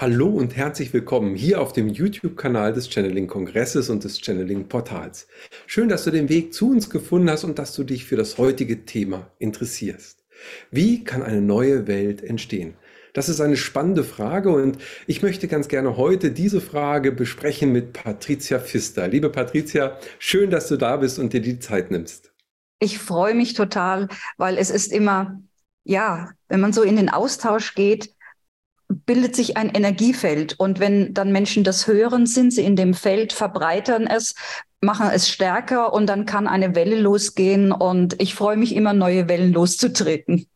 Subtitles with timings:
[0.00, 5.26] Hallo und herzlich willkommen hier auf dem YouTube-Kanal des Channeling-Kongresses und des Channeling-Portals.
[5.66, 8.38] Schön, dass du den Weg zu uns gefunden hast und dass du dich für das
[8.38, 10.24] heutige Thema interessierst.
[10.70, 12.76] Wie kann eine neue Welt entstehen?
[13.12, 14.78] Das ist eine spannende Frage und
[15.08, 19.08] ich möchte ganz gerne heute diese Frage besprechen mit Patricia Pfister.
[19.08, 22.32] Liebe Patricia, schön, dass du da bist und dir die Zeit nimmst.
[22.78, 24.06] Ich freue mich total,
[24.36, 25.42] weil es ist immer,
[25.82, 28.14] ja, wenn man so in den Austausch geht,
[28.88, 30.58] bildet sich ein Energiefeld.
[30.58, 34.34] Und wenn dann Menschen das hören, sind sie in dem Feld, verbreitern es,
[34.80, 37.72] machen es stärker und dann kann eine Welle losgehen.
[37.72, 40.46] Und ich freue mich immer, neue Wellen loszutreten.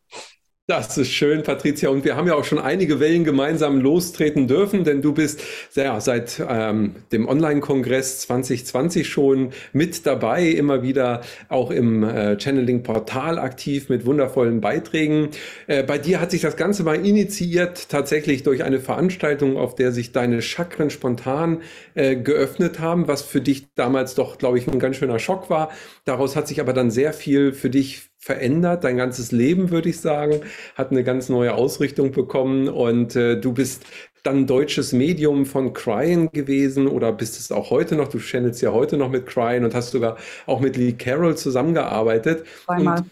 [0.74, 1.90] Das ist schön, Patricia.
[1.90, 5.42] Und wir haben ja auch schon einige Wellen gemeinsam lostreten dürfen, denn du bist
[5.74, 13.38] ja, seit ähm, dem Online-Kongress 2020 schon mit dabei, immer wieder auch im äh, Channeling-Portal
[13.38, 15.28] aktiv mit wundervollen Beiträgen.
[15.66, 19.92] Äh, bei dir hat sich das Ganze mal initiiert, tatsächlich durch eine Veranstaltung, auf der
[19.92, 21.60] sich deine Chakren spontan
[21.94, 25.70] äh, geöffnet haben, was für dich damals doch, glaube ich, ein ganz schöner Schock war.
[26.06, 30.00] Daraus hat sich aber dann sehr viel für dich verändert, dein ganzes Leben, würde ich
[30.00, 30.42] sagen,
[30.76, 33.84] hat eine ganz neue Ausrichtung bekommen und äh, du bist
[34.22, 38.06] dann deutsches Medium von Cryen gewesen oder bist es auch heute noch?
[38.06, 42.46] Du channelst ja heute noch mit Cryen und hast sogar auch mit Lee Carroll zusammengearbeitet.
[42.64, 43.00] Zweimal.
[43.00, 43.10] Und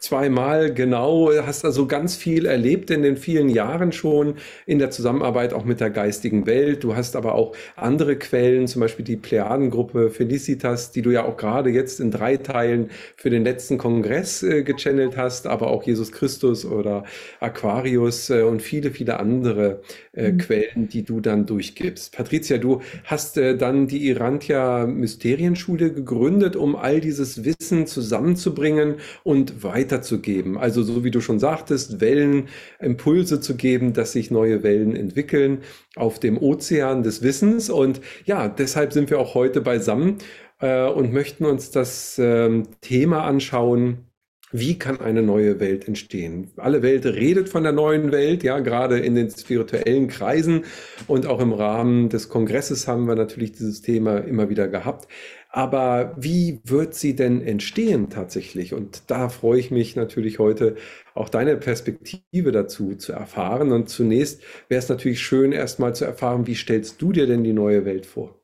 [0.00, 1.32] Zweimal, genau.
[1.44, 5.80] Hast also ganz viel erlebt in den vielen Jahren schon in der Zusammenarbeit auch mit
[5.80, 6.84] der geistigen Welt.
[6.84, 11.36] Du hast aber auch andere Quellen, zum Beispiel die Plejadengruppe Felicitas, die du ja auch
[11.36, 16.12] gerade jetzt in drei Teilen für den letzten Kongress äh, gechannelt hast, aber auch Jesus
[16.12, 17.02] Christus oder
[17.40, 19.80] Aquarius äh, und viele, viele andere
[20.12, 20.38] äh, mhm.
[20.38, 22.14] Quellen, die du dann durchgibst.
[22.14, 29.64] Patricia, du hast äh, dann die Irantia Mysterienschule gegründet, um all dieses Wissen zusammenzubringen und
[29.64, 30.58] weiter weiterzugeben.
[30.58, 32.48] Also so wie du schon sagtest, Wellen,
[32.80, 35.62] Impulse zu geben, dass sich neue Wellen entwickeln
[35.96, 37.70] auf dem Ozean des Wissens.
[37.70, 40.18] Und ja, deshalb sind wir auch heute beisammen
[40.60, 44.04] äh, und möchten uns das äh, Thema anschauen,
[44.50, 46.52] wie kann eine neue Welt entstehen?
[46.56, 50.64] Alle Welt redet von der neuen Welt, ja, gerade in den spirituellen Kreisen
[51.06, 55.06] und auch im Rahmen des Kongresses haben wir natürlich dieses Thema immer wieder gehabt.
[55.50, 58.74] Aber wie wird sie denn entstehen tatsächlich?
[58.74, 60.76] Und da freue ich mich natürlich heute
[61.14, 63.72] auch deine Perspektive dazu zu erfahren.
[63.72, 67.54] Und zunächst wäre es natürlich schön, erstmal zu erfahren, wie stellst du dir denn die
[67.54, 68.38] neue Welt vor?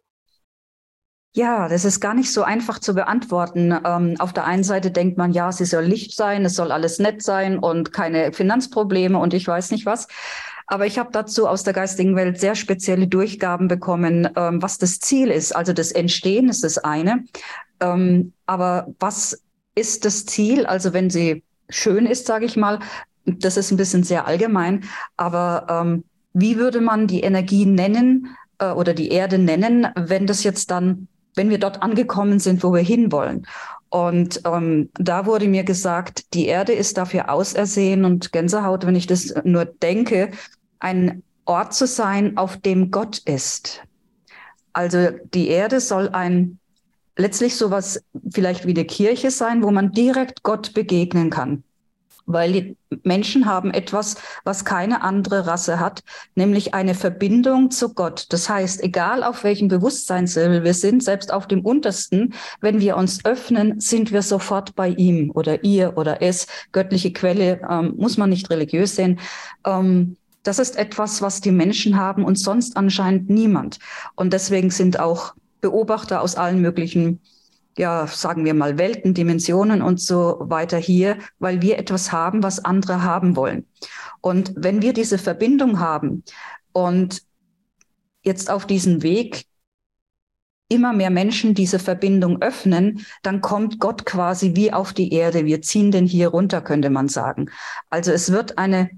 [1.36, 3.76] Ja, das ist gar nicht so einfach zu beantworten.
[3.84, 7.00] Ähm, auf der einen Seite denkt man, ja, sie soll Licht sein, es soll alles
[7.00, 10.06] nett sein und keine Finanzprobleme und ich weiß nicht was.
[10.66, 14.98] Aber ich habe dazu aus der geistigen Welt sehr spezielle Durchgaben bekommen, ähm, was das
[15.00, 15.54] Ziel ist.
[15.54, 17.24] Also das Entstehen ist das eine.
[17.80, 19.42] Ähm, aber was
[19.74, 20.66] ist das Ziel?
[20.66, 22.78] Also wenn sie schön ist, sage ich mal,
[23.26, 24.84] das ist ein bisschen sehr allgemein.
[25.16, 30.44] Aber ähm, wie würde man die Energie nennen äh, oder die Erde nennen, wenn das
[30.44, 33.46] jetzt dann wenn wir dort angekommen sind, wo wir hinwollen.
[33.90, 39.06] Und ähm, da wurde mir gesagt, die Erde ist dafür ausersehen und Gänsehaut, wenn ich
[39.06, 40.30] das nur denke,
[40.78, 43.82] ein Ort zu sein, auf dem Gott ist.
[44.72, 46.58] Also die Erde soll ein
[47.16, 48.02] letztlich sowas
[48.32, 51.62] vielleicht wie eine Kirche sein, wo man direkt Gott begegnen kann
[52.26, 56.02] weil die Menschen haben etwas, was keine andere Rasse hat,
[56.34, 58.26] nämlich eine Verbindung zu Gott.
[58.30, 63.24] Das heißt, egal auf welchem Bewusstseinslevel wir sind, selbst auf dem untersten, wenn wir uns
[63.24, 66.46] öffnen, sind wir sofort bei ihm oder ihr oder es.
[66.72, 69.20] Göttliche Quelle ähm, muss man nicht religiös sehen.
[69.66, 73.80] Ähm, das ist etwas, was die Menschen haben und sonst anscheinend niemand.
[74.14, 77.20] Und deswegen sind auch Beobachter aus allen möglichen
[77.76, 82.64] ja, sagen wir mal, Welten, Dimensionen und so weiter hier, weil wir etwas haben, was
[82.64, 83.66] andere haben wollen.
[84.20, 86.22] Und wenn wir diese Verbindung haben
[86.72, 87.22] und
[88.22, 89.46] jetzt auf diesem Weg
[90.68, 95.44] immer mehr Menschen diese Verbindung öffnen, dann kommt Gott quasi wie auf die Erde.
[95.44, 97.50] Wir ziehen den hier runter, könnte man sagen.
[97.90, 98.90] Also es wird eine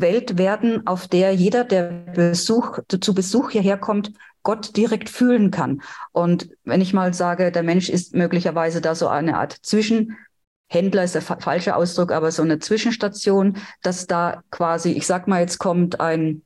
[0.00, 1.82] Welt werden, auf der jeder, der
[2.14, 4.12] Besuch, zu Besuch hierher kommt,
[4.42, 5.82] Gott direkt fühlen kann.
[6.12, 11.14] Und wenn ich mal sage, der Mensch ist möglicherweise da so eine Art Zwischenhändler, ist
[11.14, 15.58] der fa falsche Ausdruck, aber so eine Zwischenstation, dass da quasi, ich sag mal, jetzt
[15.58, 16.42] kommt ein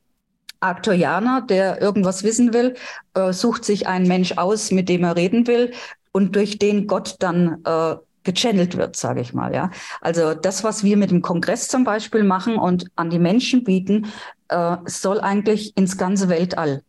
[0.59, 2.75] Aktorianer, der irgendwas wissen will,
[3.13, 5.71] äh, sucht sich einen Mensch aus, mit dem er reden will
[6.11, 7.95] und durch den Gott dann äh,
[8.27, 9.51] gechannelt wird, sage ich mal.
[9.55, 9.71] Ja,
[10.01, 14.05] also das, was wir mit dem Kongress zum Beispiel machen und an die Menschen bieten,
[14.49, 16.83] äh, soll eigentlich ins ganze Weltall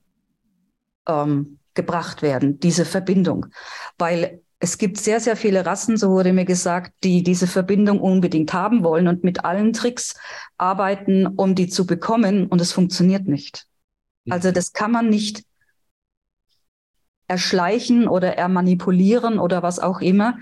[1.07, 3.47] ähm, gebracht werden, diese Verbindung.
[3.97, 8.53] Weil Es gibt sehr, sehr viele Rassen, so wurde mir gesagt, die diese Verbindung unbedingt
[8.53, 10.17] haben wollen und mit allen Tricks
[10.59, 12.49] arbeiten, um die zu bekommen.
[12.49, 13.67] Und es funktioniert nicht.
[14.29, 15.45] Also das kann man nicht
[17.29, 20.39] erschleichen oder ermanipulieren oder was auch immer.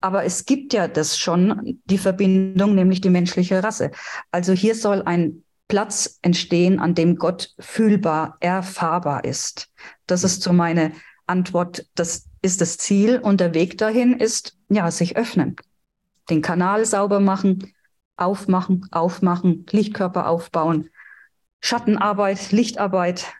[0.00, 3.90] Aber es gibt ja das schon, die Verbindung, nämlich die menschliche Rasse.
[4.30, 9.70] Also hier soll ein Platz entstehen, an dem Gott fühlbar, erfahrbar ist.
[10.06, 10.92] Das ist so meine
[11.26, 11.86] Antwort.
[11.94, 15.56] Das ist das Ziel und der Weg dahin ist, ja, sich öffnen,
[16.28, 17.72] den Kanal sauber machen,
[18.16, 20.90] aufmachen, aufmachen, Lichtkörper aufbauen,
[21.60, 23.32] Schattenarbeit, Lichtarbeit.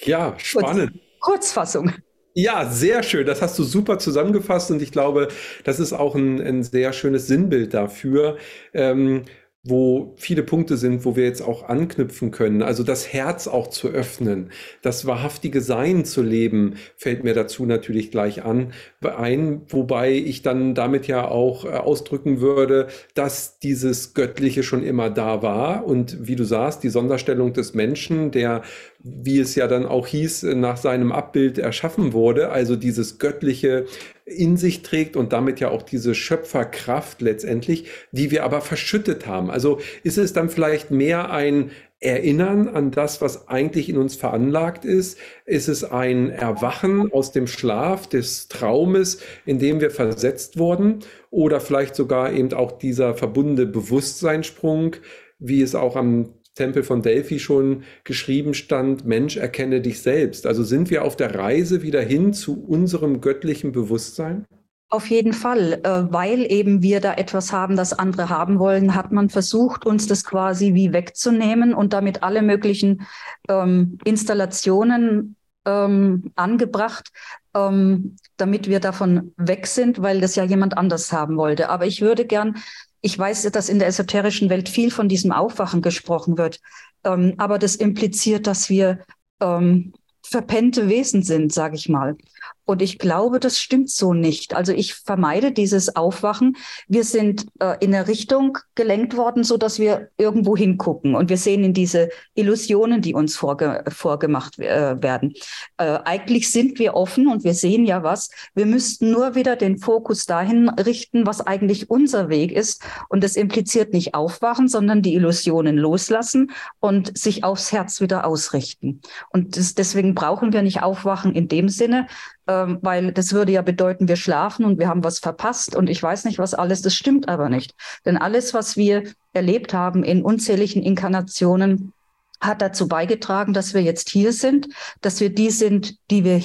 [0.00, 0.98] Ja, spannend.
[1.20, 1.92] Kurzfassung.
[2.34, 3.26] Ja, sehr schön.
[3.26, 5.28] Das hast du super zusammengefasst und ich glaube,
[5.64, 8.38] das ist auch ein, ein sehr schönes Sinnbild dafür.
[8.72, 9.24] Ähm,
[9.64, 12.62] wo viele Punkte sind, wo wir jetzt auch anknüpfen können.
[12.62, 14.50] Also das Herz auch zu öffnen,
[14.82, 20.74] das wahrhaftige Sein zu leben, fällt mir dazu natürlich gleich an ein, wobei ich dann
[20.74, 26.34] damit ja auch äh, ausdrücken würde, dass dieses Göttliche schon immer da war und wie
[26.36, 28.62] du sagst, die Sonderstellung des Menschen, der
[29.04, 33.86] wie es ja dann auch hieß, nach seinem Abbild erschaffen wurde, also dieses Göttliche
[34.24, 39.50] in sich trägt und damit ja auch diese Schöpferkraft letztendlich, die wir aber verschüttet haben.
[39.50, 44.84] Also ist es dann vielleicht mehr ein Erinnern an das, was eigentlich in uns veranlagt
[44.84, 45.18] ist?
[45.46, 51.00] Ist es ein Erwachen aus dem Schlaf des Traumes, in dem wir versetzt wurden?
[51.30, 54.96] Oder vielleicht sogar eben auch dieser verbundene Bewusstseinssprung,
[55.38, 60.46] wie es auch am Tempel von Delphi schon geschrieben stand, Mensch, erkenne dich selbst.
[60.46, 64.44] Also sind wir auf der Reise wieder hin zu unserem göttlichen Bewusstsein?
[64.90, 69.10] Auf jeden Fall, äh, weil eben wir da etwas haben, das andere haben wollen, hat
[69.10, 73.06] man versucht, uns das quasi wie wegzunehmen und damit alle möglichen
[73.48, 77.10] ähm, Installationen ähm, angebracht,
[77.54, 81.70] ähm, damit wir davon weg sind, weil das ja jemand anders haben wollte.
[81.70, 82.56] Aber ich würde gern
[83.02, 86.60] ich weiß, dass in der esoterischen Welt viel von diesem Aufwachen gesprochen wird.
[87.04, 89.00] Ähm, aber das impliziert, dass wir
[89.40, 92.16] ähm, verpennte Wesen sind, sage ich mal.
[92.64, 94.54] Und ich glaube, das stimmt so nicht.
[94.54, 96.56] Also ich vermeide dieses Aufwachen.
[96.86, 101.38] Wir sind äh, in eine Richtung gelenkt worden, so dass wir irgendwo hingucken und wir
[101.38, 105.34] sehen in diese Illusionen, die uns vorge vorgemacht äh, werden.
[105.76, 108.30] Äh, eigentlich sind wir offen und wir sehen ja was.
[108.54, 112.82] Wir müssten nur wieder den Fokus dahin richten, was eigentlich unser Weg ist.
[113.08, 119.00] Und das impliziert nicht aufwachen, sondern die Illusionen loslassen und sich aufs Herz wieder ausrichten.
[119.30, 122.06] Und das, deswegen brauchen wir nicht aufwachen in dem Sinne,
[122.46, 126.02] ähm, weil das würde ja bedeuten, wir schlafen und wir haben was verpasst und ich
[126.02, 127.74] weiß nicht, was alles, das stimmt aber nicht.
[128.04, 131.92] Denn alles, was wir erlebt haben in unzähligen Inkarnationen,
[132.40, 134.68] hat dazu beigetragen, dass wir jetzt hier sind,
[135.00, 136.42] dass wir die sind, die wir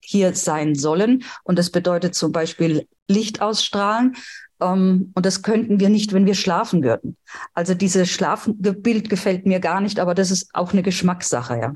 [0.00, 1.24] hier sein sollen.
[1.44, 4.16] Und das bedeutet zum Beispiel Licht ausstrahlen.
[4.58, 7.18] Um, und das könnten wir nicht, wenn wir schlafen würden.
[7.52, 11.74] Also dieses Schlafbild gefällt mir gar nicht, aber das ist auch eine Geschmackssache, ja.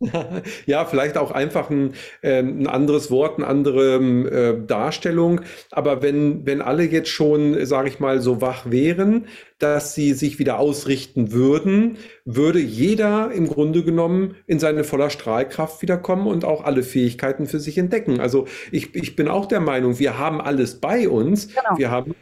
[0.66, 5.40] Ja, vielleicht auch einfach ein, äh, ein anderes Wort, eine andere äh, Darstellung.
[5.70, 9.26] Aber wenn, wenn alle jetzt schon, sage ich mal, so wach wären,
[9.58, 15.82] dass sie sich wieder ausrichten würden, würde jeder im Grunde genommen in seine voller Strahlkraft
[15.82, 18.20] wiederkommen und auch alle Fähigkeiten für sich entdecken.
[18.20, 21.48] Also ich, ich bin auch der Meinung, wir haben alles bei uns.
[21.48, 21.76] Genau.
[21.76, 22.14] Wir haben,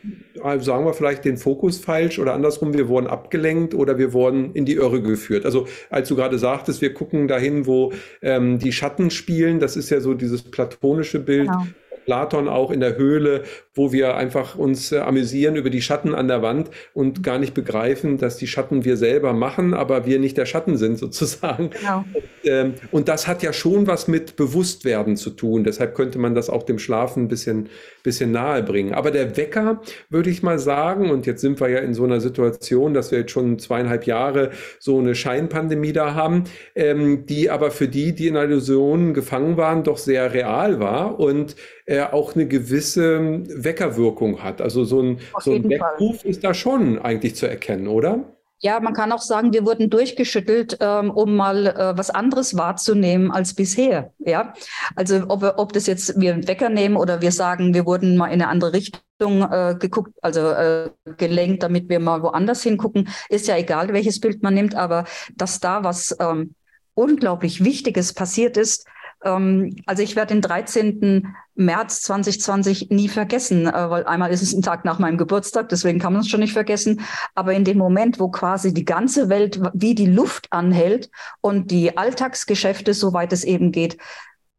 [0.43, 4.55] äh, sagen wir vielleicht, den Fokus falsch oder andersrum, wir wurden abgelenkt oder wir wurden
[4.55, 5.45] in die Irre geführt.
[5.45, 9.91] Also als du gerade sagtest, wir gucken dahin, wo ähm, die Schatten spielen, das ist
[9.91, 11.49] ja so dieses platonische Bild.
[11.49, 11.67] Genau
[12.07, 13.43] Platon auch in der Höhle,
[13.75, 17.53] wo wir einfach uns äh, amüsieren über die Schatten an der Wand und gar nicht
[17.53, 21.71] begreifen, dass die Schatten wir selber machen, aber wir nicht der Schatten sind sozusagen.
[21.71, 22.05] Genau.
[22.15, 25.65] Und, ähm, und das hat ja schon was mit Bewusstwerden zu tun.
[25.65, 27.69] Deshalb könnte man das auch dem Schlafen ein bisschen,
[28.05, 28.95] bisschen nahe bringen.
[28.95, 32.21] Aber der Wecker, würde ich mal sagen, und jetzt sind wir ja in so einer
[32.21, 36.45] Situation, dass wir jetzt schon zweieinhalb Jahre so eine Scheinpandemie da haben,
[36.77, 41.57] ähm, die aber für die, die in Illusionen gefangen waren, doch sehr real war und
[41.87, 44.61] äh, auch eine gewisse Weckerwirkung hat.
[44.61, 48.25] Also so ein, so ein Weckruf ist da schon eigentlich zu erkennen, oder?
[48.59, 53.31] Ja, man kann auch sagen, wir wurden durchgeschüttelt, ähm, um mal äh, was anderes wahrzunehmen
[53.31, 54.13] als bisher.
[54.19, 54.55] Ja,
[54.95, 58.29] also ob, ob das jetzt wir einen Wecker nehmen oder wir sagen, wir wurden mal
[58.29, 63.47] in eine andere Richtung äh, geguckt, also äh, gelenkt, damit wir mal woanders hingucken, ist
[63.47, 65.05] ja egal, welches Bild man nimmt, aber
[65.37, 66.55] dass da was ähm,
[66.95, 68.87] unglaublich Wichtiges passiert ist,
[69.23, 71.35] ähm, also ich werde den 13.
[71.57, 75.99] März 2020 nie vergessen, äh, weil einmal ist es ein Tag nach meinem Geburtstag, deswegen
[75.99, 77.01] kann man es schon nicht vergessen.
[77.35, 81.11] Aber in dem Moment, wo quasi die ganze Welt wie die Luft anhält
[81.41, 83.97] und die Alltagsgeschäfte, soweit es eben geht,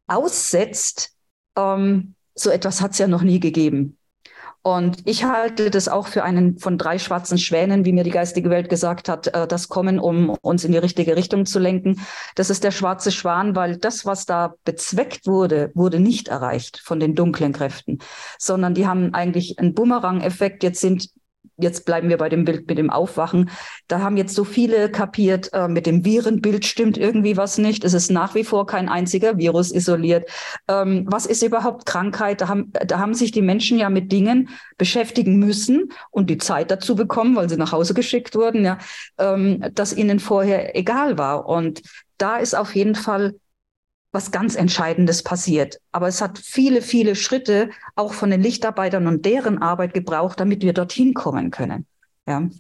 [0.08, 1.12] aussetzt,
[1.56, 3.98] ähm, so etwas hat es ja noch nie gegeben.
[4.68, 8.50] Und ich halte das auch für einen von drei schwarzen Schwänen, wie mir die geistige
[8.50, 12.02] Welt gesagt hat, äh, das kommen, um uns in die richtige Richtung zu lenken.
[12.36, 17.00] Das ist der schwarze Schwan, weil das, was da bezweckt wurde, wurde nicht erreicht von
[17.00, 18.00] den dunklen Kräften,
[18.40, 20.64] sondern die haben eigentlich einen Bumerang-Effekt.
[20.64, 21.12] Jetzt sind
[21.58, 23.50] jetzt bleiben wir bei dem Bild mit dem Aufwachen.
[23.88, 27.84] Da haben jetzt so viele kapiert, äh, mit dem Virenbild stimmt irgendwie was nicht.
[27.84, 30.30] Es ist nach wie vor kein einziger Virus isoliert.
[30.68, 32.42] Ähm, was ist überhaupt Krankheit?
[32.42, 36.72] Da haben, da haben sich die Menschen ja mit Dingen beschäftigen müssen und die Zeit
[36.72, 38.78] dazu bekommen, weil sie nach Hause geschickt wurden, ja,
[39.18, 41.48] ähm, dass ihnen vorher egal war.
[41.48, 41.82] Und
[42.18, 43.36] da ist auf jeden Fall
[44.18, 45.80] was ganz Entscheidendes passiert.
[45.92, 50.64] Aber es hat viele, viele Schritte auch von den Lichtarbeitern und deren Arbeit gebraucht, damit
[50.64, 51.86] wir dorthin kommen können.
[52.28, 52.40] Ja.
[52.40, 52.52] Mhm.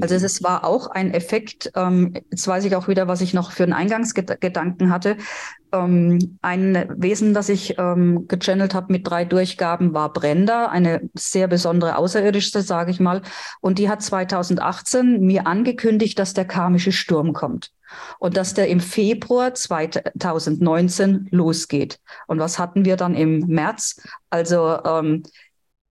[0.00, 3.52] Also es war auch ein Effekt, ähm, jetzt weiß ich auch wieder, was ich noch
[3.52, 5.18] für einen Eingangsgedanken hatte.
[5.72, 11.48] Ähm, ein Wesen, das ich ähm, gechannelt habe mit drei Durchgaben, war Brenda, eine sehr
[11.48, 13.20] besondere Außerirdische, sage ich mal.
[13.60, 17.75] Und die hat 2018 mir angekündigt, dass der karmische Sturm kommt
[18.18, 22.00] und dass der im Februar 2019 losgeht.
[22.26, 24.00] Und was hatten wir dann im März?
[24.30, 25.22] Also ähm,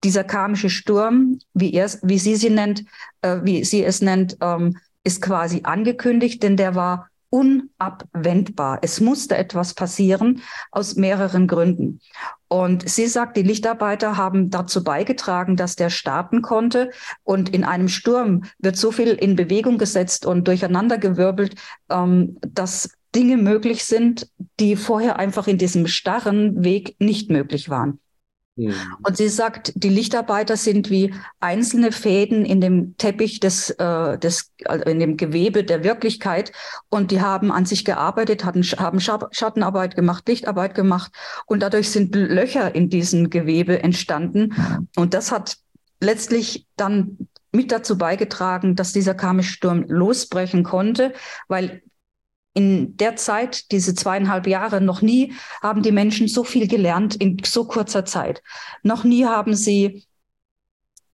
[0.04, 2.86] dieser karmische Sturm, wie, er, wie sie sie nennt,
[3.22, 8.80] äh, wie sie es nennt, ähm, ist quasi angekündigt, denn der war unabwendbar.
[8.82, 10.42] Es musste etwas passieren
[10.72, 12.00] aus mehreren Gründen.
[12.48, 16.92] Und sie sagt, die Lichtarbeiter haben dazu beigetragen, dass der starten konnte.
[17.24, 21.56] Und in einem Sturm wird so viel in Bewegung gesetzt und durcheinandergewirbelt,
[21.90, 24.30] ähm, dass Dinge möglich sind,
[24.60, 28.00] die vorher einfach in diesem starren Weg nicht möglich waren.
[28.56, 28.74] Mhm.
[29.04, 34.54] Und sie sagt, die Lichtarbeiter sind wie einzelne Fäden in dem Teppich des, äh, des
[34.66, 36.52] also in dem Gewebe der Wirklichkeit.
[36.90, 41.12] Und die haben an sich gearbeitet, hatten, haben Schattenarbeit gemacht, Lichtarbeit gemacht.
[41.46, 44.54] Und dadurch sind Löcher in diesem Gewebe entstanden.
[44.96, 45.58] Und das hat
[46.00, 47.18] letztlich dann
[47.52, 51.14] mit dazu beigetragen, dass dieser karmische Sturm losbrechen konnte,
[51.48, 51.82] weil
[52.56, 57.38] in der Zeit, diese zweieinhalb Jahre, noch nie haben die Menschen so viel gelernt in
[57.46, 58.42] so kurzer Zeit.
[58.82, 60.06] Noch nie haben sie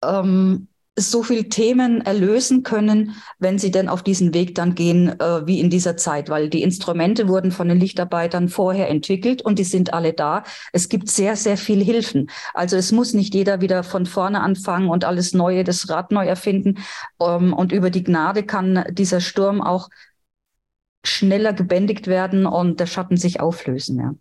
[0.02, 0.68] ähm,
[0.98, 5.60] so viele Themen erlösen können, wenn sie denn auf diesen Weg dann gehen, äh, wie
[5.60, 9.92] in dieser Zeit, weil die Instrumente wurden von den Lichtarbeitern vorher entwickelt und die sind
[9.94, 10.42] alle da.
[10.72, 12.30] Es gibt sehr, sehr viel Hilfen.
[12.52, 16.26] Also es muss nicht jeder wieder von vorne anfangen und alles Neue, das Rad neu
[16.26, 16.78] erfinden.
[17.20, 19.88] Ähm, und über die Gnade kann dieser Sturm auch
[21.08, 24.14] schneller gebändigt werden und der Schatten sich auflösen, ja.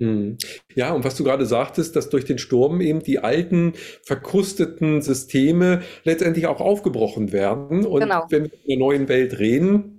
[0.00, 0.38] Hm.
[0.76, 3.72] Ja, und was du gerade sagtest, dass durch den Sturm eben die alten,
[4.04, 7.84] verkrusteten Systeme letztendlich auch aufgebrochen werden.
[7.84, 8.26] Und genau.
[8.28, 9.97] wenn wir in der neuen Welt reden,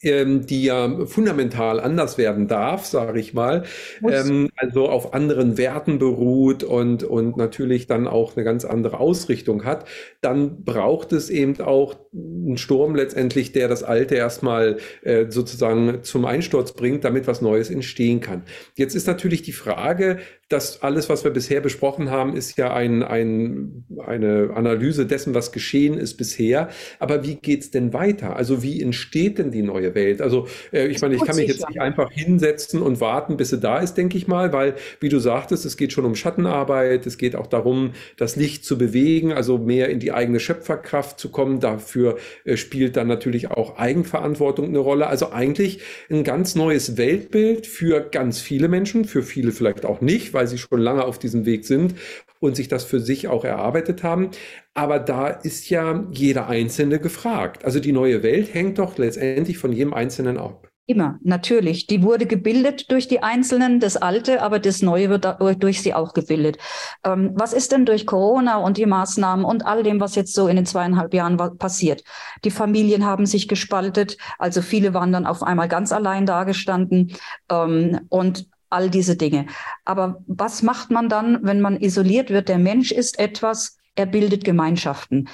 [0.00, 3.64] die ja fundamental anders werden darf, sage ich mal,
[4.08, 9.64] ähm, also auf anderen Werten beruht und, und natürlich dann auch eine ganz andere Ausrichtung
[9.64, 9.86] hat,
[10.20, 16.26] dann braucht es eben auch einen Sturm letztendlich, der das Alte erstmal äh, sozusagen zum
[16.26, 18.42] Einsturz bringt, damit was Neues entstehen kann.
[18.76, 23.02] Jetzt ist natürlich die Frage, das alles, was wir bisher besprochen haben, ist ja ein,
[23.02, 26.70] ein, eine Analyse dessen, was geschehen ist bisher.
[26.98, 28.34] Aber wie geht's denn weiter?
[28.34, 30.22] Also wie entsteht denn die neue Welt?
[30.22, 33.58] Also äh, ich meine, ich kann mich jetzt nicht einfach hinsetzen und warten, bis sie
[33.58, 37.18] da ist, denke ich mal, weil, wie du sagtest, es geht schon um Schattenarbeit, es
[37.18, 41.60] geht auch darum, das Licht zu bewegen, also mehr in die eigene Schöpferkraft zu kommen.
[41.60, 45.08] Dafür äh, spielt dann natürlich auch Eigenverantwortung eine Rolle.
[45.08, 50.37] Also eigentlich ein ganz neues Weltbild für ganz viele Menschen, für viele vielleicht auch nicht,
[50.38, 51.96] weil sie schon lange auf diesem Weg sind
[52.38, 54.30] und sich das für sich auch erarbeitet haben.
[54.72, 57.64] Aber da ist ja jeder Einzelne gefragt.
[57.64, 60.68] Also die neue Welt hängt doch letztendlich von jedem Einzelnen ab.
[60.86, 61.86] Immer, natürlich.
[61.86, 65.26] Die wurde gebildet durch die Einzelnen, das Alte, aber das Neue wird
[65.62, 66.56] durch sie auch gebildet.
[67.04, 70.46] Ähm, was ist denn durch Corona und die Maßnahmen und all dem, was jetzt so
[70.46, 72.04] in den zweieinhalb Jahren passiert?
[72.44, 77.12] Die Familien haben sich gespaltet, also viele waren dann auf einmal ganz allein dagestanden
[77.50, 79.46] ähm, und all diese Dinge.
[79.84, 82.48] Aber was macht man dann, wenn man isoliert wird?
[82.48, 85.28] Der Mensch ist etwas, er bildet Gemeinschaften.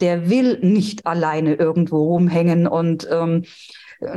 [0.00, 3.44] Der will nicht alleine irgendwo rumhängen und ähm,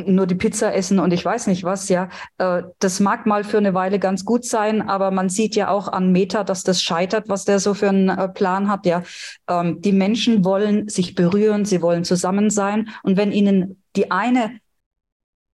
[0.05, 2.09] nur die Pizza essen und ich weiß nicht was, ja.
[2.37, 5.87] Äh, das mag mal für eine Weile ganz gut sein, aber man sieht ja auch
[5.87, 9.03] an Meta, dass das scheitert, was der so für einen äh, Plan hat, ja.
[9.47, 14.59] Ähm, die Menschen wollen sich berühren, sie wollen zusammen sein und wenn ihnen die eine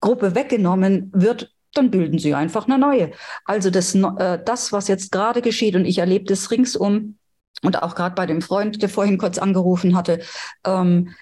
[0.02, 3.12] Gruppe weggenommen wird, dann bilden sie einfach eine neue.
[3.46, 7.18] Also das, äh, das was jetzt gerade geschieht, und ich erlebe das ringsum
[7.62, 10.22] und auch gerade bei dem Freund, der vorhin kurz angerufen hatte,
[10.66, 11.14] ähm,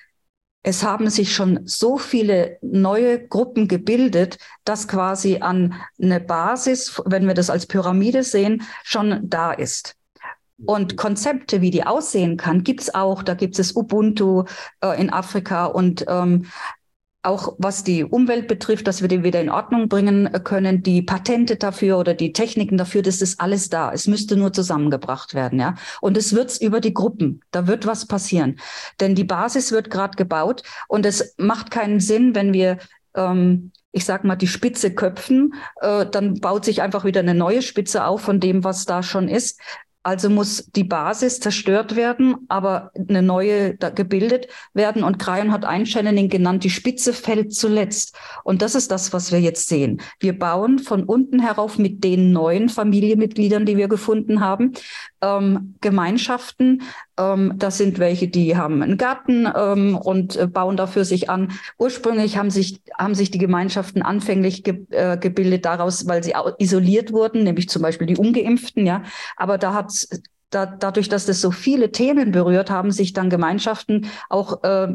[0.64, 7.26] es haben sich schon so viele neue Gruppen gebildet, dass quasi an eine Basis, wenn
[7.26, 9.96] wir das als Pyramide sehen, schon da ist.
[10.66, 13.24] Und Konzepte, wie die aussehen kann, gibt's auch.
[13.24, 14.44] Da gibt es Ubuntu
[14.82, 16.48] äh, in Afrika und ähm,
[17.28, 21.58] auch was die Umwelt betrifft, dass wir die wieder in Ordnung bringen können, die Patente
[21.58, 23.92] dafür oder die Techniken dafür, das ist alles da.
[23.92, 25.76] Es müsste nur zusammengebracht werden, ja.
[26.02, 27.42] Und es wird über die Gruppen.
[27.52, 28.60] Da wird was passieren,
[29.00, 32.78] denn die Basis wird gerade gebaut und es macht keinen Sinn, wenn wir
[33.16, 37.64] ähm, ich sag mal, die Spitze köpfen, äh, dann baut sich einfach wieder eine neue
[37.64, 39.60] Spitze auf von dem, was da schon ist.
[40.08, 45.04] Also muss die Basis zerstört werden, aber eine neue gebildet werden.
[45.04, 48.18] Und Kreien hat Einschälening genannt, die Spitze fällt zuletzt.
[48.46, 50.00] Und das ist das, was wir jetzt sehen.
[50.22, 54.72] Wir bauen von unten herauf mit den neuen Familienmitgliedern, die wir gefunden haben,
[55.22, 56.84] ähm, Gemeinschaften.
[57.18, 61.52] Ähm, das sind welche, die haben einen Garten ähm, und äh, bauen dafür sich an.
[61.78, 67.12] Ursprünglich haben sich, haben sich die Gemeinschaften anfänglich ge äh, gebildet daraus, weil sie isoliert
[67.12, 69.04] wurden, nämlich zum Beispiel die Ungeimpften, ja.
[69.36, 69.92] Aber da hat
[70.50, 74.88] da, dadurch, dass das so viele Themen berührt, haben sich dann Gemeinschaften auch äh,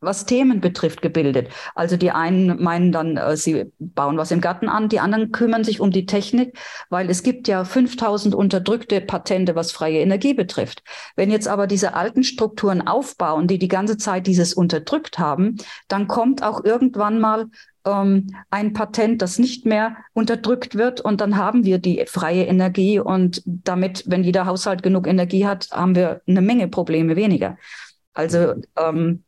[0.00, 1.48] was Themen betrifft, gebildet.
[1.74, 5.64] Also die einen meinen dann, äh, sie bauen was im Garten an, die anderen kümmern
[5.64, 10.82] sich um die Technik, weil es gibt ja 5000 unterdrückte Patente, was freie Energie betrifft.
[11.16, 15.56] Wenn jetzt aber diese alten Strukturen aufbauen, die die ganze Zeit dieses unterdrückt haben,
[15.88, 17.46] dann kommt auch irgendwann mal
[17.84, 22.98] ähm, ein Patent, das nicht mehr unterdrückt wird und dann haben wir die freie Energie
[22.98, 27.56] und damit, wenn jeder Haushalt genug Energie hat, haben wir eine Menge Probleme weniger.
[28.12, 29.24] Also ähm,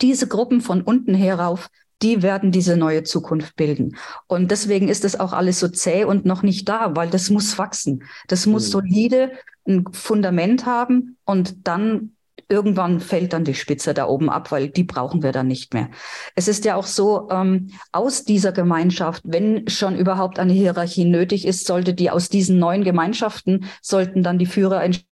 [0.00, 1.68] diese Gruppen von unten herauf,
[2.02, 3.96] die werden diese neue Zukunft bilden.
[4.26, 7.58] Und deswegen ist das auch alles so zäh und noch nicht da, weil das muss
[7.58, 8.04] wachsen.
[8.28, 8.72] Das muss mhm.
[8.72, 9.32] solide
[9.66, 12.10] ein Fundament haben und dann
[12.48, 15.88] irgendwann fällt dann die Spitze da oben ab, weil die brauchen wir dann nicht mehr.
[16.34, 21.46] Es ist ja auch so, ähm, aus dieser Gemeinschaft, wenn schon überhaupt eine Hierarchie nötig
[21.46, 25.08] ist, sollte die aus diesen neuen Gemeinschaften, sollten dann die Führer entstehen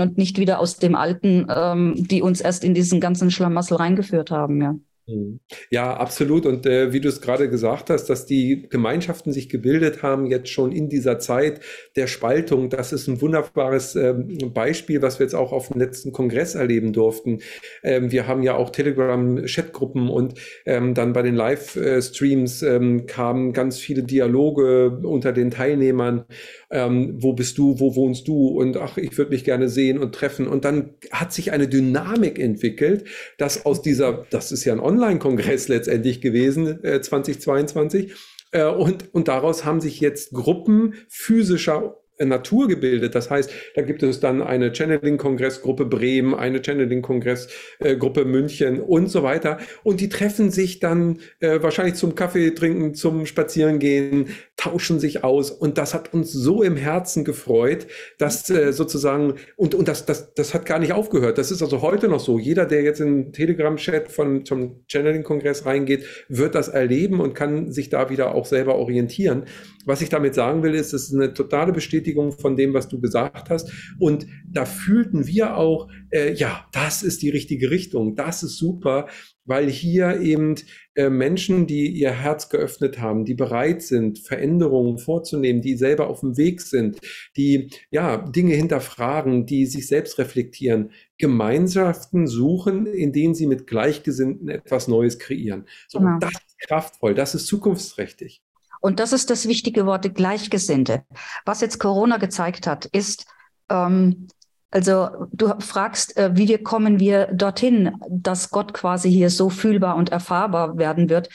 [0.00, 4.30] und nicht wieder aus dem Alten, ähm, die uns erst in diesen ganzen Schlamassel reingeführt
[4.30, 4.74] haben, ja.
[5.08, 5.38] Mhm.
[5.70, 6.46] Ja, absolut.
[6.46, 10.48] Und äh, wie du es gerade gesagt hast, dass die Gemeinschaften sich gebildet haben, jetzt
[10.48, 11.60] schon in dieser Zeit
[11.94, 16.10] der Spaltung, das ist ein wunderbares ähm, Beispiel, was wir jetzt auch auf dem letzten
[16.10, 17.38] Kongress erleben durften.
[17.84, 23.78] Ähm, wir haben ja auch Telegram-Chatgruppen und ähm, dann bei den Livestreams ähm, kamen ganz
[23.78, 26.24] viele Dialoge unter den Teilnehmern.
[26.70, 28.48] Ähm, wo bist du, wo wohnst du?
[28.48, 30.48] Und ach, ich würde mich gerne sehen und treffen.
[30.48, 33.04] Und dann hat sich eine Dynamik entwickelt,
[33.38, 38.14] dass aus dieser, das ist ja ein Online-Kongress letztendlich gewesen, äh, 2022.
[38.52, 43.14] Äh, und, und daraus haben sich jetzt Gruppen physischer Natur gebildet.
[43.14, 49.58] Das heißt, da gibt es dann eine Channeling-Kongressgruppe Bremen, eine Channeling-Kongressgruppe München und so weiter.
[49.82, 55.50] Und die treffen sich dann äh, wahrscheinlich zum Kaffee trinken, zum Spazierengehen, tauschen sich aus.
[55.50, 57.86] Und das hat uns so im Herzen gefreut,
[58.18, 61.38] dass äh, sozusagen, und, und das, das, das hat gar nicht aufgehört.
[61.38, 62.38] Das ist also heute noch so.
[62.38, 67.90] Jeder, der jetzt in den Telegram-Chat zum Channeling-Kongress reingeht, wird das erleben und kann sich
[67.90, 69.44] da wieder auch selber orientieren.
[69.86, 73.00] Was ich damit sagen will, ist, es ist eine totale Bestätigung von dem, was du
[73.00, 73.70] gesagt hast.
[73.98, 79.06] Und da fühlten wir auch, äh, ja, das ist die richtige Richtung, das ist super,
[79.44, 80.56] weil hier eben
[80.94, 86.20] äh, Menschen, die ihr Herz geöffnet haben, die bereit sind, Veränderungen vorzunehmen, die selber auf
[86.20, 86.98] dem Weg sind,
[87.36, 94.48] die ja Dinge hinterfragen, die sich selbst reflektieren, Gemeinschaften suchen, in denen sie mit Gleichgesinnten
[94.48, 95.66] etwas Neues kreieren.
[95.88, 96.18] So, genau.
[96.18, 98.42] das ist kraftvoll, das ist zukunftsträchtig.
[98.86, 101.02] Und das ist das wichtige Wort, Gleichgesinnte.
[101.44, 103.26] Was jetzt Corona gezeigt hat, ist,
[103.68, 104.28] ähm,
[104.70, 109.96] also du fragst, äh, wie wir kommen wir dorthin, dass Gott quasi hier so fühlbar
[109.96, 111.30] und erfahrbar werden wird,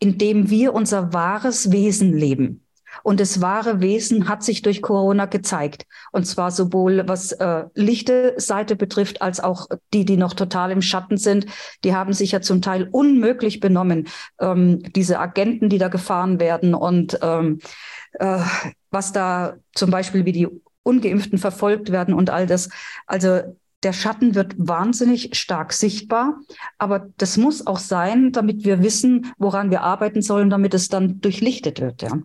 [0.00, 2.63] indem wir unser wahres Wesen leben.
[3.02, 5.86] Und das wahre Wesen hat sich durch Corona gezeigt.
[6.12, 10.82] Und zwar sowohl was äh, lichte Seite betrifft, als auch die, die noch total im
[10.82, 11.46] Schatten sind.
[11.84, 14.08] Die haben sich ja zum Teil unmöglich benommen.
[14.40, 17.60] Ähm, diese Agenten, die da gefahren werden und ähm,
[18.14, 18.38] äh,
[18.90, 20.48] was da zum Beispiel wie die
[20.82, 22.68] Ungeimpften verfolgt werden und all das.
[23.06, 23.40] Also
[23.82, 26.40] der Schatten wird wahnsinnig stark sichtbar,
[26.78, 31.20] aber das muss auch sein, damit wir wissen, woran wir arbeiten sollen, damit es dann
[31.20, 32.02] durchlichtet wird.
[32.02, 32.18] Ja.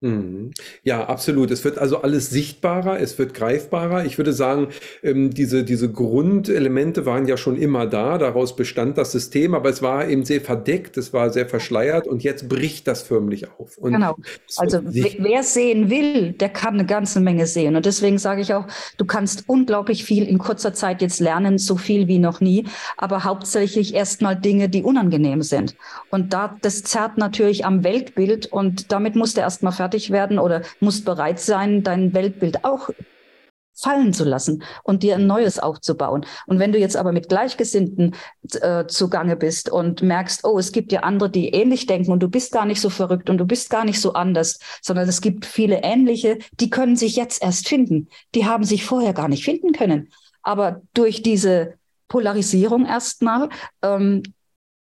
[0.00, 0.52] Mhm.
[0.84, 1.50] Ja, absolut.
[1.50, 4.04] Es wird also alles sichtbarer, es wird greifbarer.
[4.04, 4.68] Ich würde sagen,
[5.02, 9.82] ähm, diese, diese Grundelemente waren ja schon immer da, daraus bestand das System, aber es
[9.82, 13.76] war eben sehr verdeckt, es war sehr verschleiert und jetzt bricht das förmlich auf.
[13.76, 14.16] Und genau.
[14.56, 17.74] Also wer sehen will, der kann eine ganze Menge sehen.
[17.74, 18.66] Und deswegen sage ich auch,
[18.98, 23.24] du kannst unglaublich viel in kurzer Zeit jetzt lernen, so viel wie noch nie, aber
[23.24, 25.74] hauptsächlich erstmal Dinge, die unangenehm sind.
[26.10, 30.38] Und da, das zerrt natürlich am Weltbild und damit musst du erstmal fertig fertig werden
[30.38, 32.90] oder musst bereit sein, dein Weltbild auch
[33.74, 36.26] fallen zu lassen und dir ein neues aufzubauen.
[36.46, 38.16] Und wenn du jetzt aber mit Gleichgesinnten
[38.60, 42.28] äh, zugange bist und merkst, oh, es gibt ja andere, die ähnlich denken und du
[42.28, 45.46] bist gar nicht so verrückt und du bist gar nicht so anders, sondern es gibt
[45.46, 48.08] viele ähnliche, die können sich jetzt erst finden.
[48.34, 50.10] Die haben sich vorher gar nicht finden können.
[50.42, 51.74] Aber durch diese
[52.08, 53.48] Polarisierung erstmal
[53.82, 54.22] ähm,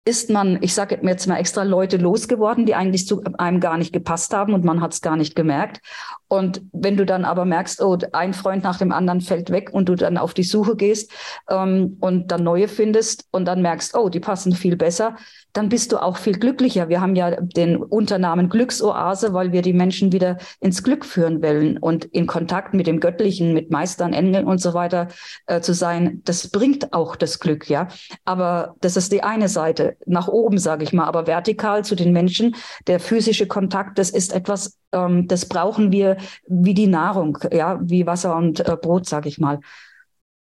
[0.08, 3.92] ist man, ich sage jetzt mal extra Leute losgeworden, die eigentlich zu einem gar nicht
[3.92, 5.82] gepasst haben und man hat es gar nicht gemerkt.
[6.28, 9.88] Und wenn du dann aber merkst, oh, ein Freund nach dem anderen fällt weg und
[9.88, 11.12] du dann auf die Suche gehst
[11.50, 15.16] ähm, und dann neue findest und dann merkst, oh, die passen viel besser,
[15.52, 16.88] dann bist du auch viel glücklicher.
[16.88, 21.78] Wir haben ja den Unternamen Glücksoase, weil wir die Menschen wieder ins Glück führen wollen
[21.78, 25.08] und in Kontakt mit dem Göttlichen, mit Meistern, Engeln und so weiter
[25.46, 26.22] äh, zu sein.
[26.24, 27.88] Das bringt auch das Glück, ja.
[28.24, 32.12] Aber das ist die eine Seite, nach oben, sage ich mal, aber vertikal zu den
[32.12, 32.56] Menschen.
[32.86, 38.06] Der physische Kontakt, das ist etwas, ähm, das brauchen wir wie die Nahrung, ja, wie
[38.06, 39.60] Wasser und äh, Brot, sage ich mal.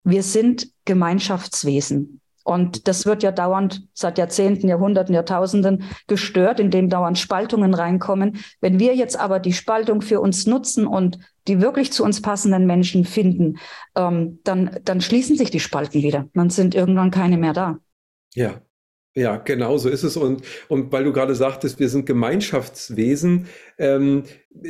[0.03, 2.21] Wir sind Gemeinschaftswesen.
[2.47, 8.37] Und das wird ja dauernd seit Jahrzehnten, Jahrhunderten, Jahrtausenden gestört, indem dauernd Spaltungen reinkommen.
[8.61, 12.65] Wenn wir jetzt aber die Spaltung für uns nutzen und die wirklich zu uns passenden
[12.65, 13.57] Menschen finden,
[13.95, 16.29] ähm, dann, dann schließen sich die Spalten wieder.
[16.35, 17.79] Dann sind irgendwann keine mehr da.
[18.33, 18.61] Ja,
[19.17, 20.15] ja, genau so ist es.
[20.15, 23.47] Und, und weil du gerade sagtest, wir sind Gemeinschaftswesen,
[23.79, 24.23] ähm,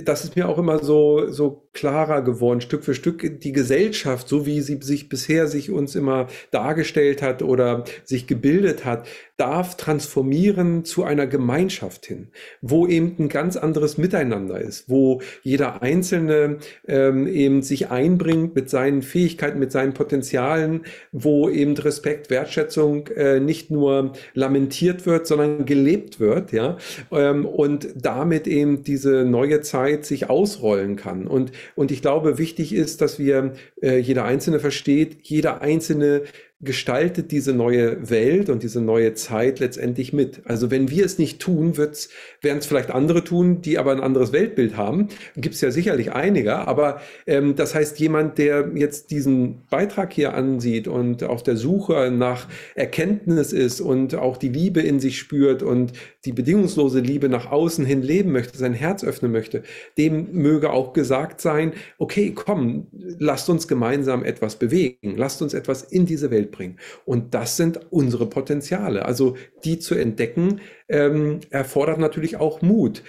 [0.04, 3.40] das ist mir auch immer so, so klarer geworden, Stück für Stück.
[3.42, 8.84] Die Gesellschaft, so wie sie sich bisher sich uns immer dargestellt hat oder sich gebildet
[8.84, 12.30] hat, darf transformieren zu einer Gemeinschaft hin,
[12.62, 18.72] wo eben ein ganz anderes Miteinander ist, wo jeder Einzelne ähm, eben sich einbringt mit
[18.72, 25.66] seinen Fähigkeiten, mit seinen Potenzialen, wo eben Respekt, Wertschätzung äh, nicht nur lamentiert wird, sondern
[25.66, 26.78] gelebt wird, ja,
[27.12, 31.28] ähm, und damit eben diese neue Zeit Zeit sich ausrollen kann.
[31.28, 36.24] Und, und ich glaube, wichtig ist, dass wir, äh, jeder Einzelne versteht, jeder Einzelne
[36.60, 40.42] gestaltet diese neue Welt und diese neue Zeit letztendlich mit.
[40.46, 44.32] Also wenn wir es nicht tun, werden es vielleicht andere tun, die aber ein anderes
[44.32, 45.10] Weltbild haben.
[45.36, 50.34] Gibt es ja sicherlich einige, aber ähm, das heißt, jemand, der jetzt diesen Beitrag hier
[50.34, 55.62] ansieht und auf der Suche nach Erkenntnis ist und auch die Liebe in sich spürt
[55.62, 55.94] und
[56.26, 59.62] die bedingungslose Liebe nach außen hin leben möchte, sein Herz öffnen möchte,
[60.00, 62.88] dem möge auch gesagt sein, okay, komm,
[63.20, 66.78] lasst uns gemeinsam etwas bewegen, lasst uns etwas in diese Welt Welt bringen.
[67.06, 69.06] Und das sind unsere Potenziale.
[69.06, 73.04] Also die zu entdecken, ähm, erfordert natürlich auch Mut.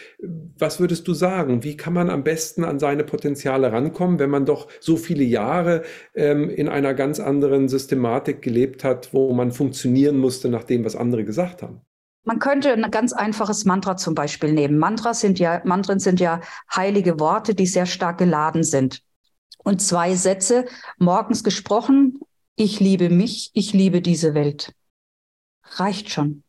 [0.59, 1.63] Was würdest du sagen?
[1.63, 5.83] Wie kann man am besten an seine Potenziale rankommen, wenn man doch so viele Jahre
[6.15, 10.97] ähm, in einer ganz anderen Systematik gelebt hat, wo man funktionieren musste nach dem, was
[10.97, 11.81] andere gesagt haben?
[12.25, 14.79] Man könnte ein ganz einfaches Mantra zum Beispiel nehmen.
[14.79, 16.41] Mantras sind ja, Mantren sind ja
[16.75, 19.03] heilige Worte, die sehr stark geladen sind.
[19.65, 20.67] Und zwei Sätze
[20.99, 22.21] morgens gesprochen,
[22.59, 24.75] ich liebe mich, ich liebe diese Welt.
[25.63, 26.43] Reicht schon.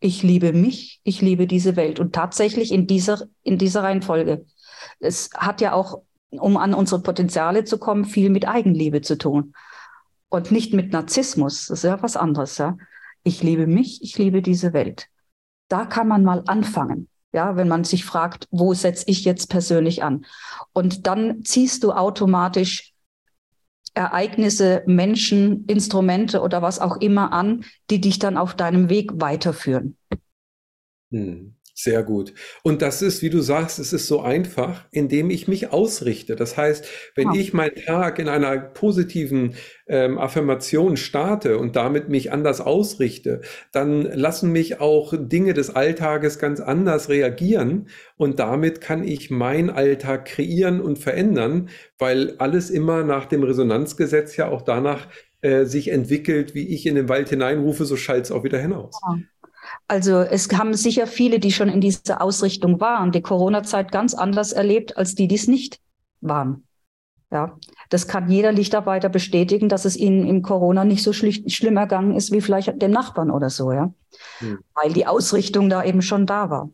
[0.00, 2.00] Ich liebe mich, ich liebe diese Welt.
[2.00, 4.46] Und tatsächlich in dieser, in dieser Reihenfolge.
[5.00, 9.54] Es hat ja auch, um an unsere Potenziale zu kommen, viel mit Eigenliebe zu tun.
[10.30, 11.66] Und nicht mit Narzissmus.
[11.66, 12.78] Das ist ja was anderes, ja.
[13.22, 15.08] Ich liebe mich, ich liebe diese Welt.
[15.68, 17.08] Da kann man mal anfangen.
[17.32, 20.24] Ja, wenn man sich fragt, wo setze ich jetzt persönlich an?
[20.72, 22.93] Und dann ziehst du automatisch
[23.94, 29.96] Ereignisse, Menschen, Instrumente oder was auch immer an, die dich dann auf deinem Weg weiterführen.
[31.10, 31.54] Hm.
[31.76, 32.32] Sehr gut.
[32.62, 36.36] Und das ist, wie du sagst, es ist so einfach, indem ich mich ausrichte.
[36.36, 37.40] Das heißt, wenn ja.
[37.40, 39.56] ich meinen Tag in einer positiven
[39.88, 43.40] ähm, Affirmation starte und damit mich anders ausrichte,
[43.72, 49.68] dann lassen mich auch Dinge des Alltages ganz anders reagieren und damit kann ich meinen
[49.68, 55.08] Alltag kreieren und verändern, weil alles immer nach dem Resonanzgesetz ja auch danach
[55.40, 58.94] äh, sich entwickelt, wie ich in den Wald hineinrufe, so schallt es auch wieder hinaus.
[59.06, 59.18] Ja.
[59.86, 64.52] Also es haben sicher viele, die schon in dieser Ausrichtung waren, die Corona-Zeit ganz anders
[64.52, 65.80] erlebt als die, die es nicht
[66.20, 66.66] waren.
[67.30, 67.58] Ja,
[67.90, 72.14] das kann jeder Lichtarbeiter bestätigen, dass es ihnen im Corona nicht so schlicht, schlimm ergangen
[72.14, 73.92] ist wie vielleicht den Nachbarn oder so, ja,
[74.38, 74.60] hm.
[74.74, 76.70] weil die Ausrichtung da eben schon da war.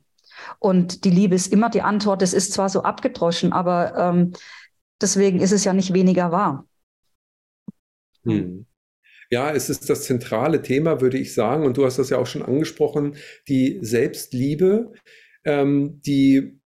[0.58, 2.22] Und die Liebe ist immer die Antwort.
[2.22, 4.32] Es ist zwar so abgedroschen, aber ähm,
[5.00, 6.66] deswegen ist es ja nicht weniger wahr.
[8.24, 8.66] Hm.
[9.30, 11.64] Ja, es ist das zentrale Thema, würde ich sagen.
[11.64, 13.16] Und du hast das ja auch schon angesprochen,
[13.48, 14.92] die Selbstliebe,
[15.44, 16.60] ähm, die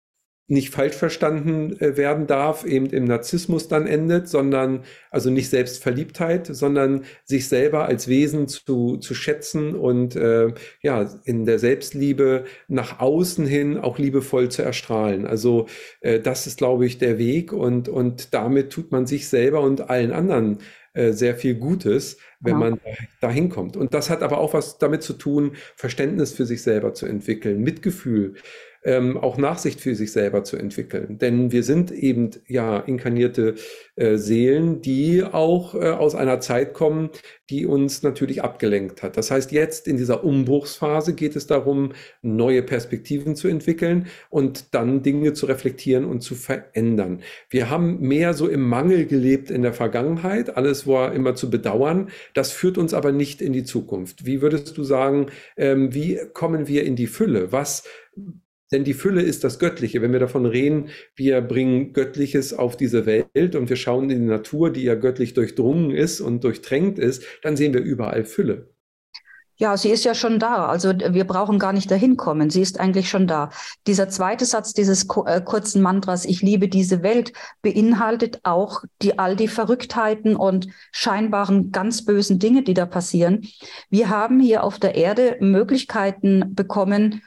[0.47, 6.45] nicht falsch verstanden äh, werden darf, eben im Narzissmus dann endet, sondern also nicht Selbstverliebtheit,
[6.47, 12.99] sondern sich selber als Wesen zu, zu schätzen und äh, ja, in der Selbstliebe nach
[12.99, 15.25] außen hin auch liebevoll zu erstrahlen.
[15.25, 15.67] Also
[16.01, 19.89] äh, das ist, glaube ich, der Weg und, und damit tut man sich selber und
[19.89, 20.57] allen anderen
[20.93, 22.71] äh, sehr viel Gutes, wenn genau.
[22.71, 22.79] man
[23.21, 23.77] dahin kommt.
[23.77, 27.61] Und das hat aber auch was damit zu tun, Verständnis für sich selber zu entwickeln,
[27.61, 28.35] Mitgefühl
[28.83, 31.17] ähm, auch Nachsicht für sich selber zu entwickeln.
[31.17, 33.55] Denn wir sind eben ja inkarnierte
[33.95, 37.09] äh, Seelen, die auch äh, aus einer Zeit kommen,
[37.49, 39.17] die uns natürlich abgelenkt hat.
[39.17, 41.91] Das heißt, jetzt in dieser Umbruchsphase geht es darum,
[42.21, 47.21] neue Perspektiven zu entwickeln und dann Dinge zu reflektieren und zu verändern.
[47.49, 50.55] Wir haben mehr so im Mangel gelebt in der Vergangenheit.
[50.55, 52.09] Alles war immer zu bedauern.
[52.33, 54.25] Das führt uns aber nicht in die Zukunft.
[54.25, 57.51] Wie würdest du sagen, ähm, wie kommen wir in die Fülle?
[57.51, 57.83] Was
[58.71, 60.01] denn die Fülle ist das Göttliche.
[60.01, 64.25] Wenn wir davon reden, wir bringen Göttliches auf diese Welt und wir schauen in die
[64.25, 68.71] Natur, die ja göttlich durchdrungen ist und durchtränkt ist, dann sehen wir überall Fülle.
[69.61, 70.65] Ja, sie ist ja schon da.
[70.65, 72.49] Also wir brauchen gar nicht dahin kommen.
[72.49, 73.51] Sie ist eigentlich schon da.
[73.85, 77.31] Dieser zweite Satz dieses äh, kurzen Mantras, ich liebe diese Welt,
[77.61, 83.47] beinhaltet auch die, all die Verrücktheiten und scheinbaren ganz bösen Dinge, die da passieren.
[83.91, 87.21] Wir haben hier auf der Erde Möglichkeiten bekommen,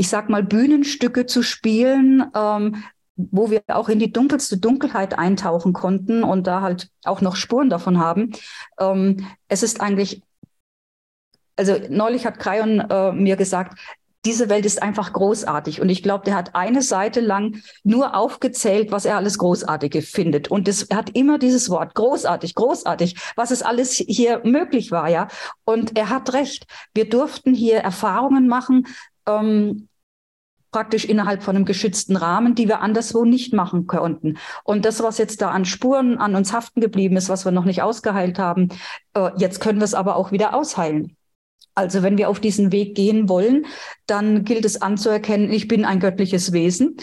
[0.00, 2.82] ich sag mal, Bühnenstücke zu spielen, ähm,
[3.16, 7.68] wo wir auch in die dunkelste Dunkelheit eintauchen konnten und da halt auch noch Spuren
[7.68, 8.30] davon haben.
[8.78, 10.22] Ähm, es ist eigentlich,
[11.54, 13.78] also neulich hat Krayon äh, mir gesagt,
[14.24, 15.82] diese Welt ist einfach großartig.
[15.82, 20.48] Und ich glaube, der hat eine Seite lang nur aufgezählt, was er alles Großartige findet.
[20.48, 25.28] Und er hat immer dieses Wort großartig, großartig, was es alles hier möglich war, ja.
[25.66, 26.64] Und er hat recht.
[26.94, 28.86] Wir durften hier Erfahrungen machen,
[29.26, 29.88] ähm,
[30.70, 34.38] praktisch innerhalb von einem geschützten Rahmen, die wir anderswo nicht machen konnten.
[34.64, 37.64] Und das, was jetzt da an Spuren an uns haften geblieben ist, was wir noch
[37.64, 38.68] nicht ausgeheilt haben,
[39.14, 41.16] äh, jetzt können wir es aber auch wieder ausheilen.
[41.74, 43.64] Also wenn wir auf diesen Weg gehen wollen,
[44.06, 46.96] dann gilt es anzuerkennen, ich bin ein göttliches Wesen,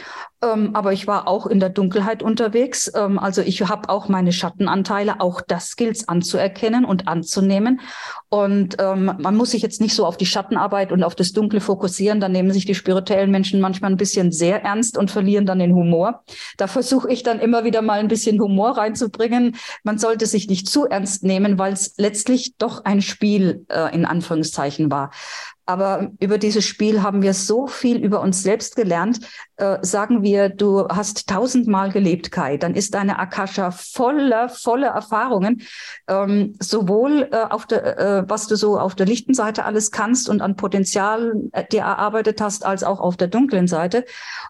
[0.44, 2.92] ähm, aber ich war auch in der Dunkelheit unterwegs.
[2.96, 7.82] Ähm, also ich habe auch meine Schattenanteile, auch das gilt anzuerkennen und anzunehmen.
[8.30, 11.60] Und ähm, man muss sich jetzt nicht so auf die Schattenarbeit und auf das Dunkle
[11.60, 12.20] fokussieren.
[12.20, 15.74] Da nehmen sich die spirituellen Menschen manchmal ein bisschen sehr ernst und verlieren dann den
[15.74, 16.24] Humor.
[16.58, 19.56] Da versuche ich dann immer wieder mal ein bisschen Humor reinzubringen.
[19.84, 24.06] Man sollte sich nicht zu ernst nehmen, weil es letztlich doch ein Spiel äh, in
[24.06, 25.10] Anführungszeichen war.
[25.68, 29.20] Aber über dieses Spiel haben wir so viel über uns selbst gelernt.
[29.58, 35.64] Äh, sagen wir, du hast tausendmal gelebt, Kai, dann ist deine Akasha voller, voller Erfahrungen,
[36.08, 40.30] ähm, sowohl äh, auf der, äh, was du so auf der lichten Seite alles kannst
[40.30, 44.06] und an Potenzial äh, dir erarbeitet hast, als auch auf der dunklen Seite.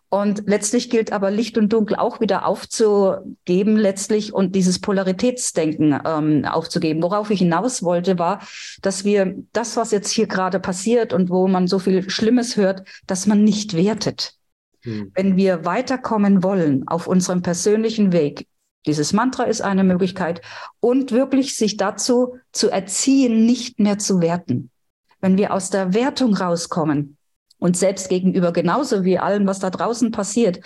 [0.10, 6.43] Und letztlich gilt aber Licht und Dunkel auch wieder aufzugeben, letztlich und dieses Polaritätsdenken ähm,
[6.43, 7.02] aufzugeben.
[7.02, 8.39] Worauf ich hinaus wollte, war,
[8.82, 12.84] dass wir das, was jetzt hier gerade passiert und wo man so viel Schlimmes hört,
[13.06, 14.37] dass man nicht wertet.
[14.88, 15.12] Hm.
[15.13, 18.47] Wenn wir weiterkommen wollen auf unserem persönlichen Weg,
[18.86, 20.41] dieses Mantra ist eine Möglichkeit
[20.80, 24.71] und wirklich sich dazu zu erziehen, nicht mehr zu werten.
[25.19, 27.17] Wenn wir aus der Wertung rauskommen,
[27.60, 30.62] uns selbst gegenüber genauso wie allem, was da draußen passiert,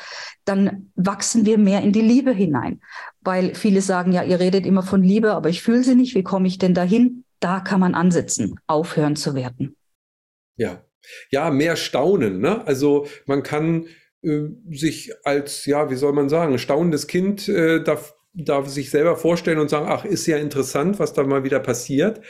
[0.45, 2.79] dann wachsen wir mehr in die Liebe hinein.
[3.21, 6.13] Weil viele sagen, ja, ihr redet immer von Liebe, aber ich fühle sie nicht.
[6.13, 7.23] Wie komme ich denn dahin?
[7.39, 9.75] Da kann man ansetzen, aufhören zu werten.
[10.57, 10.83] Ja,
[11.31, 12.39] ja, mehr staunen.
[12.39, 12.67] Ne?
[12.67, 13.87] Also man kann
[14.21, 19.59] sich als, ja, wie soll man sagen, staunendes Kind äh, darf, darf sich selber vorstellen
[19.59, 22.21] und sagen, ach, ist ja interessant, was da mal wieder passiert.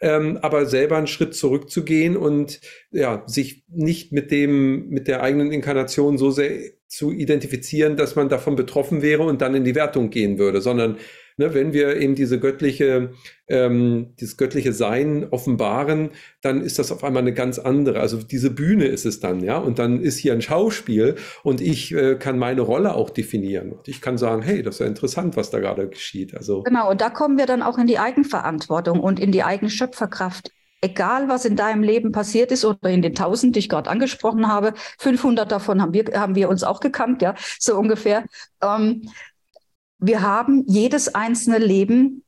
[0.00, 2.60] Ähm, aber selber einen Schritt zurückzugehen und
[2.92, 8.28] ja, sich nicht mit dem, mit der eigenen Inkarnation so sehr zu identifizieren, dass man
[8.28, 10.98] davon betroffen wäre und dann in die Wertung gehen würde, sondern
[11.38, 13.10] ne, wenn wir eben diese göttliche,
[13.48, 16.10] ähm, dieses göttliche Sein offenbaren,
[16.42, 18.00] dann ist das auf einmal eine ganz andere.
[18.00, 19.58] Also diese Bühne ist es dann, ja.
[19.58, 23.72] Und dann ist hier ein Schauspiel und ich äh, kann meine Rolle auch definieren.
[23.72, 26.36] Und ich kann sagen, hey, das ist ja interessant, was da gerade geschieht.
[26.36, 26.90] Also genau.
[26.90, 31.28] Und da kommen wir dann auch in die Eigenverantwortung und in die eigene Schöpferkraft egal
[31.28, 34.74] was in deinem Leben passiert ist oder in den tausend, die ich gerade angesprochen habe,
[34.98, 38.24] 500 davon haben wir, haben wir uns auch gekannt, ja, so ungefähr.
[38.62, 39.10] Ähm,
[39.98, 42.24] wir haben jedes einzelne Leben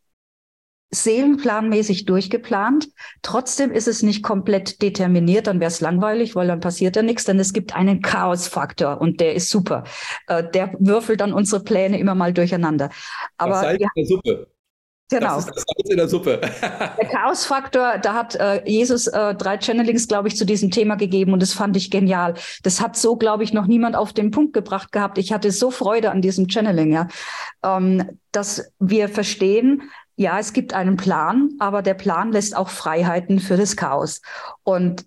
[0.91, 2.89] seelenplanmäßig durchgeplant.
[3.23, 7.25] Trotzdem ist es nicht komplett determiniert, dann wäre es langweilig, weil dann passiert ja nichts,
[7.25, 9.85] denn es gibt einen Chaosfaktor und der ist super.
[10.27, 12.91] Äh, der würfelt dann unsere Pläne immer mal durcheinander.
[13.37, 14.50] Aber Salz in der Suppe.
[15.11, 15.35] Genau.
[15.35, 16.41] Das ist das Salz in der Suppe.
[16.61, 21.33] der Chaosfaktor, da hat äh, Jesus äh, drei Channelings, glaube ich, zu diesem Thema gegeben
[21.33, 22.35] und das fand ich genial.
[22.63, 25.19] Das hat so, glaube ich, noch niemand auf den Punkt gebracht gehabt.
[25.19, 27.09] Ich hatte so Freude an diesem Channeling, ja,
[27.65, 29.83] ähm, dass wir verstehen,
[30.15, 34.21] ja, es gibt einen Plan, aber der Plan lässt auch Freiheiten für das Chaos.
[34.63, 35.07] Und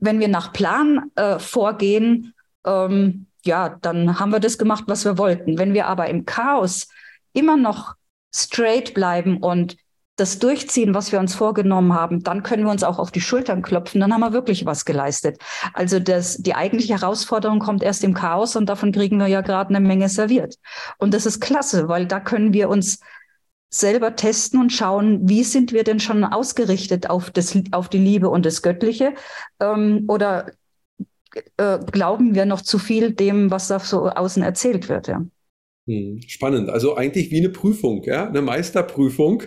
[0.00, 2.34] wenn wir nach Plan äh, vorgehen,
[2.66, 5.58] ähm, ja, dann haben wir das gemacht, was wir wollten.
[5.58, 6.88] Wenn wir aber im Chaos
[7.32, 7.94] immer noch
[8.34, 9.76] straight bleiben und
[10.16, 13.62] das durchziehen, was wir uns vorgenommen haben, dann können wir uns auch auf die Schultern
[13.62, 15.40] klopfen, dann haben wir wirklich was geleistet.
[15.72, 19.70] Also das, die eigentliche Herausforderung kommt erst im Chaos und davon kriegen wir ja gerade
[19.70, 20.56] eine Menge serviert.
[20.98, 23.00] Und das ist klasse, weil da können wir uns
[23.70, 28.28] selber testen und schauen, wie sind wir denn schon ausgerichtet auf, das, auf die Liebe
[28.28, 29.14] und das Göttliche?
[29.58, 30.52] Ähm, oder
[31.56, 35.08] äh, glauben wir noch zu viel dem, was da so außen erzählt wird?
[35.08, 35.22] Ja.
[35.86, 36.70] Hm, spannend.
[36.70, 39.42] Also eigentlich wie eine Prüfung, ja, eine Meisterprüfung.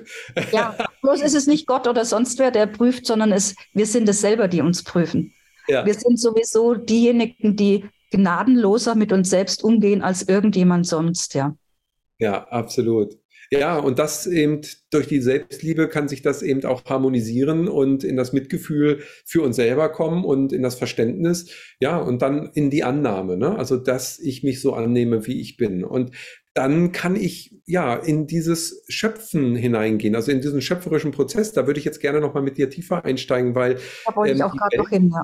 [0.51, 4.07] Ja, bloß ist es nicht Gott oder sonst wer, der prüft, sondern es, wir sind
[4.07, 5.33] es selber, die uns prüfen.
[5.67, 5.85] Ja.
[5.85, 11.55] Wir sind sowieso diejenigen, die gnadenloser mit uns selbst umgehen als irgendjemand sonst, ja.
[12.19, 13.17] Ja, absolut.
[13.51, 18.17] Ja, und das eben durch die Selbstliebe kann sich das eben auch harmonisieren und in
[18.17, 22.83] das Mitgefühl für uns selber kommen und in das Verständnis, ja, und dann in die
[22.83, 23.57] Annahme, ne?
[23.57, 25.83] Also, dass ich mich so annehme, wie ich bin.
[25.83, 26.11] Und
[26.53, 31.53] dann kann ich ja in dieses Schöpfen hineingehen, also in diesen schöpferischen Prozess.
[31.53, 33.77] Da würde ich jetzt gerne nochmal mit dir tiefer einsteigen, weil.
[34.05, 35.23] Da wollte ähm, ich auch gerade noch hin, ja.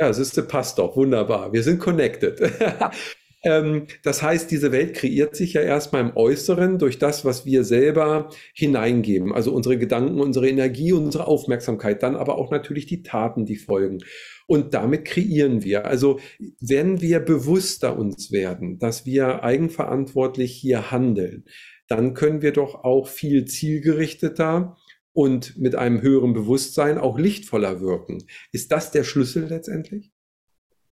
[0.00, 1.52] Ja, ist, passt doch, wunderbar.
[1.52, 2.40] Wir sind connected.
[2.60, 2.90] Ja.
[3.44, 7.64] Ähm, das heißt, diese Welt kreiert sich ja erstmal im Äußeren durch das, was wir
[7.64, 9.32] selber hineingeben.
[9.32, 13.98] Also unsere Gedanken, unsere Energie, unsere Aufmerksamkeit, dann aber auch natürlich die Taten, die folgen.
[14.46, 15.86] Und damit kreieren wir.
[15.86, 16.20] Also
[16.60, 21.44] wenn wir bewusster uns werden, dass wir eigenverantwortlich hier handeln,
[21.88, 24.76] dann können wir doch auch viel zielgerichteter
[25.12, 28.24] und mit einem höheren Bewusstsein auch lichtvoller wirken.
[28.52, 30.11] Ist das der Schlüssel letztendlich?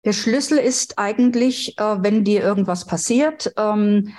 [0.05, 4.13] Der Schlüssel ist eigentlich, äh, wenn dir irgendwas passiert, ähm,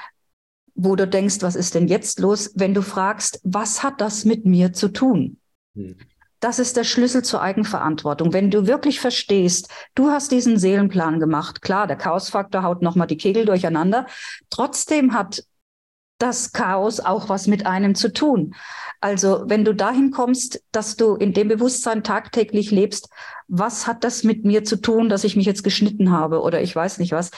[0.74, 4.44] wo du denkst, was ist denn jetzt los, wenn du fragst, was hat das mit
[4.44, 5.38] mir zu tun?
[5.74, 5.96] Hm.
[6.40, 8.34] Das ist der Schlüssel zur Eigenverantwortung.
[8.34, 13.16] Wenn du wirklich verstehst, du hast diesen Seelenplan gemacht, klar, der Chaosfaktor haut nochmal die
[13.16, 14.06] Kegel durcheinander.
[14.50, 15.42] Trotzdem hat
[16.18, 18.54] das Chaos auch was mit einem zu tun.
[19.04, 23.10] Also wenn du dahin kommst, dass du in dem Bewusstsein tagtäglich lebst,
[23.48, 26.74] was hat das mit mir zu tun, dass ich mich jetzt geschnitten habe oder ich
[26.74, 27.30] weiß nicht was,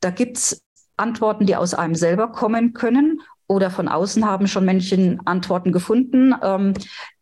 [0.00, 0.62] da gibt's
[0.96, 6.34] Antworten, die aus einem selber kommen können oder von außen haben schon Menschen Antworten gefunden,
[6.42, 6.72] ähm,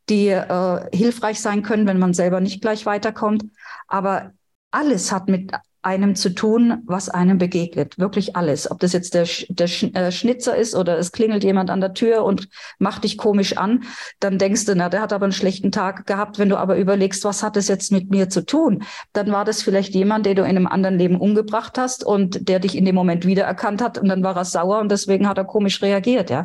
[0.09, 3.47] die äh, hilfreich sein können, wenn man selber nicht gleich weiterkommt.
[3.89, 4.31] Aber
[4.71, 5.51] alles hat mit
[5.89, 7.99] einem zu tun, was einem begegnet.
[7.99, 8.71] Wirklich alles.
[8.71, 12.25] Ob das jetzt der, der äh, Schnitzer ist oder es klingelt jemand an der Tür
[12.25, 12.49] und
[12.79, 13.85] macht dich komisch an,
[14.21, 16.39] dann denkst du, na, der hat aber einen schlechten Tag gehabt.
[16.39, 19.63] Wenn du aber überlegst, was hat es jetzt mit mir zu tun, dann war das
[19.63, 22.95] vielleicht jemand, den du in einem anderen Leben umgebracht hast und der dich in dem
[22.95, 26.45] Moment wiedererkannt hat und dann war er sauer und deswegen hat er komisch reagiert, ja.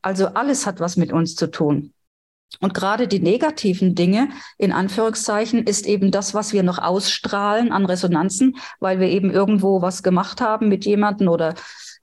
[0.00, 1.92] Also alles hat was mit uns zu tun.
[2.60, 7.86] Und gerade die negativen Dinge, in Anführungszeichen, ist eben das, was wir noch ausstrahlen an
[7.86, 11.54] Resonanzen, weil wir eben irgendwo was gemacht haben mit jemandem oder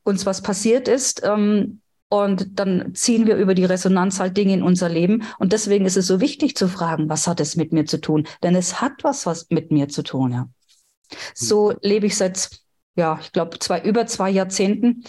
[0.03, 1.23] uns was passiert ist.
[1.25, 5.23] Ähm, und dann ziehen wir über die Resonanz halt Dinge in unser Leben.
[5.39, 8.27] Und deswegen ist es so wichtig zu fragen, was hat es mit mir zu tun?
[8.43, 10.47] Denn es hat was, was mit mir zu tun, ja.
[11.33, 12.49] So lebe ich seit,
[12.95, 15.03] ja, ich glaube, zwei, über zwei Jahrzehnten.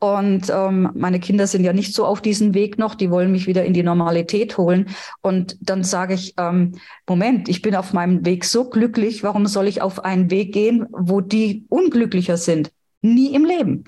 [0.00, 3.46] Und ähm, meine Kinder sind ja nicht so auf diesem Weg noch, die wollen mich
[3.48, 4.90] wieder in die Normalität holen.
[5.22, 6.76] Und dann sage ich, ähm,
[7.08, 10.86] Moment, ich bin auf meinem Weg so glücklich, warum soll ich auf einen Weg gehen,
[10.92, 12.70] wo die unglücklicher sind?
[13.02, 13.84] Nie im Leben.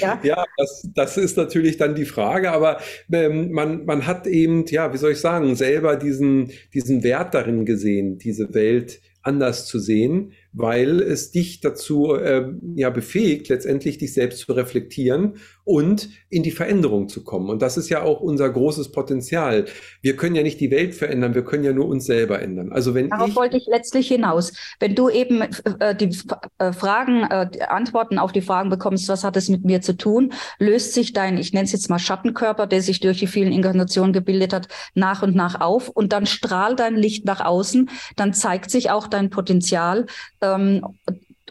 [0.00, 2.80] ja, ja das, das, ist natürlich dann die Frage, aber
[3.12, 7.64] ähm, man, man hat eben, ja, wie soll ich sagen, selber diesen, diesen Wert darin
[7.64, 14.14] gesehen, diese Welt anders zu sehen weil es dich dazu äh, ja befähigt, letztendlich dich
[14.14, 17.50] selbst zu reflektieren und in die Veränderung zu kommen.
[17.50, 19.66] Und das ist ja auch unser großes Potenzial.
[20.00, 22.72] Wir können ja nicht die Welt verändern, wir können ja nur uns selber ändern.
[22.72, 24.54] Also wenn Darauf ich, wollte ich letztlich hinaus.
[24.80, 26.16] Wenn du eben äh, die
[26.58, 29.94] äh, Fragen, äh, die Antworten auf die Fragen bekommst, was hat es mit mir zu
[29.94, 33.52] tun, löst sich dein, ich nenne es jetzt mal Schattenkörper, der sich durch die vielen
[33.52, 38.32] Inkarnationen gebildet hat, nach und nach auf und dann strahlt dein Licht nach außen, dann
[38.32, 40.06] zeigt sich auch dein Potenzial
[40.54, 40.84] ähm,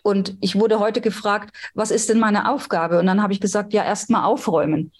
[0.03, 2.99] Und ich wurde heute gefragt, was ist denn meine Aufgabe?
[2.99, 4.91] Und dann habe ich gesagt, ja, erstmal aufräumen.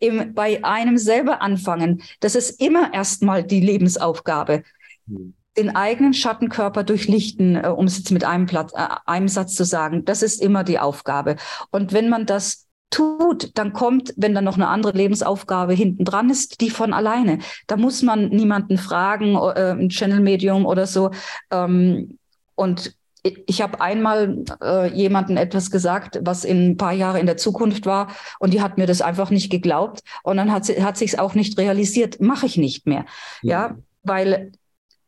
[0.00, 2.02] Im, bei einem selber anfangen.
[2.18, 4.64] Das ist immer erstmal die Lebensaufgabe.
[5.06, 5.34] Mhm.
[5.56, 9.64] Den eigenen Schattenkörper durchlichten, äh, um es jetzt mit einem, Platz, äh, einem Satz zu
[9.64, 11.36] sagen, das ist immer die Aufgabe.
[11.70, 16.30] Und wenn man das tut, dann kommt, wenn dann noch eine andere Lebensaufgabe hinten dran
[16.30, 17.38] ist, die von alleine.
[17.68, 21.10] Da muss man niemanden fragen, äh, ein Channel-Medium oder so.
[21.52, 22.18] Ähm,
[22.56, 27.36] und ich habe einmal äh, jemanden etwas gesagt, was in ein paar Jahre in der
[27.36, 28.08] Zukunft war,
[28.40, 30.02] und die hat mir das einfach nicht geglaubt.
[30.24, 32.20] Und dann hat sie hat sich auch nicht realisiert.
[32.20, 33.04] Mache ich nicht mehr,
[33.42, 34.52] ja, ja weil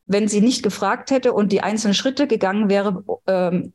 [0.06, 3.72] wenn sie nicht gefragt hätte und die einzelnen Schritte gegangen wäre, ähm,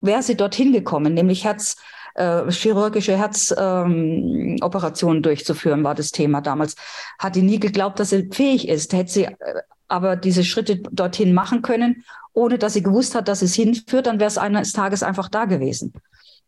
[0.00, 1.76] wäre sie dorthin gekommen, nämlich Herz
[2.14, 6.74] äh, chirurgische Herzoperationen ähm, durchzuführen, war das Thema damals.
[7.18, 8.92] Hat die nie geglaubt, dass sie fähig ist.
[8.92, 13.42] Hätte sie äh, aber diese Schritte dorthin machen können, ohne dass sie gewusst hat, dass
[13.42, 15.92] es hinführt, dann wäre es eines Tages einfach da gewesen.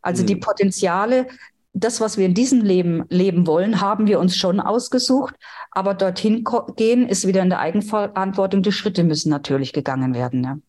[0.00, 0.26] Also mhm.
[0.26, 1.26] die Potenziale,
[1.72, 5.34] das, was wir in diesem Leben leben wollen, haben wir uns schon ausgesucht.
[5.70, 6.44] Aber dorthin
[6.76, 8.62] gehen ist wieder in der Eigenverantwortung.
[8.62, 10.62] Die Schritte müssen natürlich gegangen werden.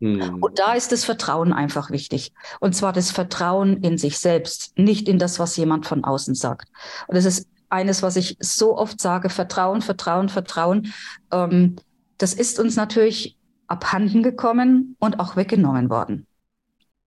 [0.00, 0.38] Mhm.
[0.40, 2.32] Und da ist das Vertrauen einfach wichtig.
[2.60, 6.68] Und zwar das Vertrauen in sich selbst, nicht in das, was jemand von außen sagt.
[7.06, 10.92] Und das ist eines, was ich so oft sage, Vertrauen, Vertrauen, Vertrauen.
[11.30, 11.76] Ähm,
[12.20, 16.26] das ist uns natürlich abhanden gekommen und auch weggenommen worden.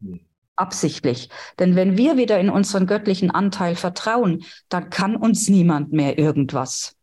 [0.00, 0.20] Mhm.
[0.56, 1.28] Absichtlich.
[1.58, 6.96] Denn wenn wir wieder in unseren göttlichen Anteil vertrauen, dann kann uns niemand mehr irgendwas.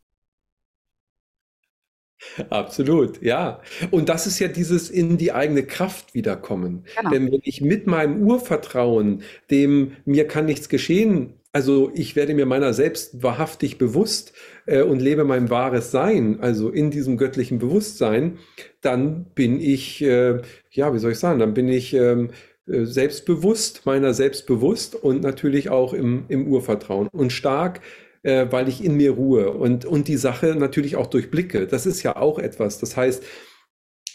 [2.49, 3.61] Absolut, ja.
[3.89, 6.85] Und das ist ja dieses in die eigene Kraft wiederkommen.
[6.95, 7.09] Genau.
[7.09, 12.45] Denn wenn ich mit meinem Urvertrauen, dem mir kann nichts geschehen, also ich werde mir
[12.45, 14.33] meiner selbst wahrhaftig bewusst
[14.71, 18.37] äh, und lebe mein wahres Sein, also in diesem göttlichen Bewusstsein,
[18.81, 20.41] dann bin ich, äh,
[20.71, 22.29] ja, wie soll ich sagen, dann bin ich ähm,
[22.67, 27.81] äh, selbstbewusst, meiner selbstbewusst und natürlich auch im, im Urvertrauen und stark
[28.23, 31.67] äh, weil ich in mir ruhe und, und die Sache natürlich auch durchblicke.
[31.67, 32.79] Das ist ja auch etwas.
[32.79, 33.23] Das heißt,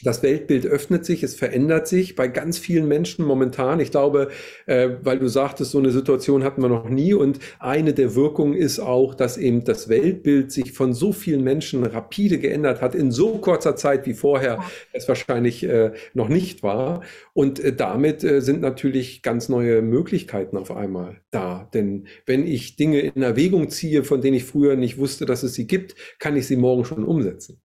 [0.03, 3.81] das Weltbild öffnet sich, es verändert sich bei ganz vielen Menschen momentan.
[3.81, 4.29] Ich glaube,
[4.67, 7.15] äh, weil du sagtest, so eine Situation hatten wir noch nie.
[7.15, 11.85] Und eine der Wirkungen ist auch, dass eben das Weltbild sich von so vielen Menschen
[11.85, 17.03] rapide geändert hat, in so kurzer Zeit wie vorher es wahrscheinlich äh, noch nicht war.
[17.33, 21.69] Und äh, damit äh, sind natürlich ganz neue Möglichkeiten auf einmal da.
[21.75, 25.55] Denn wenn ich Dinge in Erwägung ziehe, von denen ich früher nicht wusste, dass es
[25.55, 27.61] sie gibt, kann ich sie morgen schon umsetzen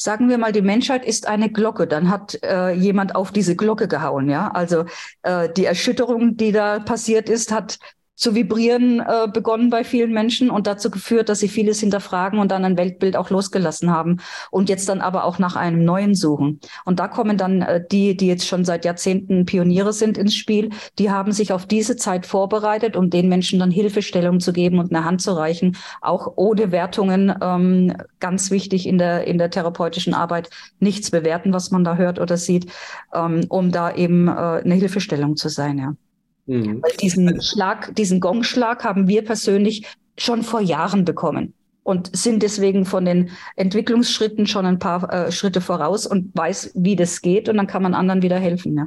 [0.00, 3.86] sagen wir mal, die Menschheit ist eine Glocke, dann hat äh, jemand auf diese Glocke
[3.86, 4.50] gehauen, ja.
[4.50, 4.86] Also
[5.22, 7.78] äh, die Erschütterung, die da passiert ist, hat
[8.20, 12.50] zu vibrieren äh, begonnen bei vielen Menschen und dazu geführt, dass sie vieles hinterfragen und
[12.50, 14.18] dann ein Weltbild auch losgelassen haben
[14.50, 16.60] und jetzt dann aber auch nach einem neuen suchen.
[16.84, 20.68] Und da kommen dann äh, die, die jetzt schon seit Jahrzehnten Pioniere sind ins Spiel,
[20.98, 24.94] die haben sich auf diese Zeit vorbereitet, um den Menschen dann Hilfestellung zu geben und
[24.94, 27.34] eine Hand zu reichen, auch ohne Wertungen.
[27.40, 32.18] Ähm, ganz wichtig in der, in der therapeutischen Arbeit, nichts bewerten, was man da hört
[32.18, 32.70] oder sieht,
[33.14, 35.94] ähm, um da eben äh, eine Hilfestellung zu sein, ja.
[36.46, 36.82] Mhm.
[36.82, 39.86] Weil diesen Schlag, diesen Gongschlag haben wir persönlich
[40.18, 45.60] schon vor Jahren bekommen und sind deswegen von den Entwicklungsschritten schon ein paar äh, Schritte
[45.60, 48.76] voraus und weiß, wie das geht und dann kann man anderen wieder helfen.
[48.76, 48.86] Ja.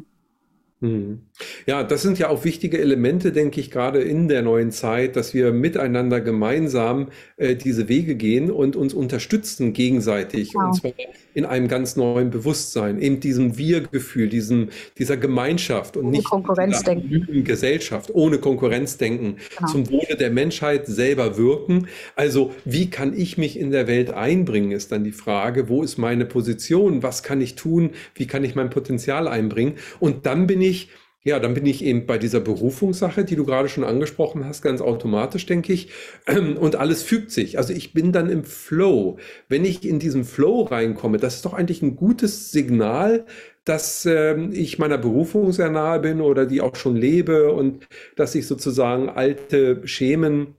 [0.83, 1.21] Mhm.
[1.65, 5.33] Ja, das sind ja auch wichtige Elemente, denke ich, gerade in der neuen Zeit, dass
[5.33, 10.51] wir miteinander gemeinsam äh, diese Wege gehen und uns unterstützen gegenseitig.
[10.51, 10.67] Genau.
[10.67, 10.91] Und zwar
[11.33, 17.43] in einem ganz neuen Bewusstsein, eben diesem Wir-Gefühl, diesem, dieser Gemeinschaft und ohne nicht Konkurrenzdenken.
[17.43, 19.71] Gesellschaft, ohne Konkurrenzdenken, genau.
[19.71, 21.87] zum Wohle der Menschheit selber wirken.
[22.15, 25.97] Also, wie kann ich mich in der Welt einbringen, ist dann die Frage, wo ist
[25.97, 29.75] meine Position, was kann ich tun, wie kann ich mein Potenzial einbringen?
[29.99, 30.89] Und dann bin ich
[31.23, 34.81] ja, dann bin ich eben bei dieser Berufungssache, die du gerade schon angesprochen hast, ganz
[34.81, 35.89] automatisch, denke ich.
[36.59, 37.57] Und alles fügt sich.
[37.57, 39.17] Also ich bin dann im Flow.
[39.47, 43.25] Wenn ich in diesen Flow reinkomme, das ist doch eigentlich ein gutes Signal,
[43.63, 48.35] dass äh, ich meiner Berufung sehr nahe bin oder die auch schon lebe und dass
[48.35, 50.55] ich sozusagen alte Schemen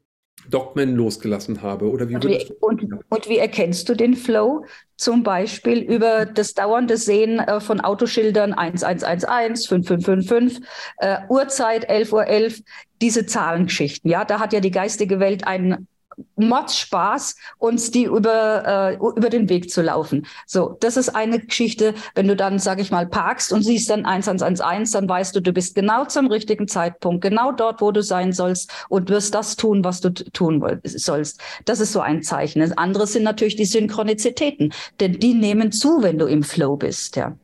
[0.51, 1.91] Dogmen losgelassen habe?
[1.91, 4.65] Oder wie und, wie, und, und, wie erkennst du den Flow?
[4.97, 10.67] Zum Beispiel über das dauernde Sehen äh, von Autoschildern 1111, 5555,
[10.99, 12.63] äh, Uhrzeit 11.11 Uhr, 11,
[13.01, 14.11] diese Zahlengeschichten.
[14.11, 15.89] Ja, da hat ja die geistige Welt einen
[16.37, 20.27] Mordspaß, uns die über, äh, über den Weg zu laufen.
[20.47, 21.95] So, das ist eine Geschichte.
[22.15, 25.53] Wenn du dann, sag ich mal, parkst und siehst dann 1111, dann weißt du, du
[25.53, 29.85] bist genau zum richtigen Zeitpunkt, genau dort, wo du sein sollst und wirst das tun,
[29.85, 31.41] was du tun sollst.
[31.65, 32.61] Das ist so ein Zeichen.
[32.61, 37.17] Das andere sind natürlich die Synchronizitäten, denn die nehmen zu, wenn du im Flow bist,
[37.17, 37.37] ja.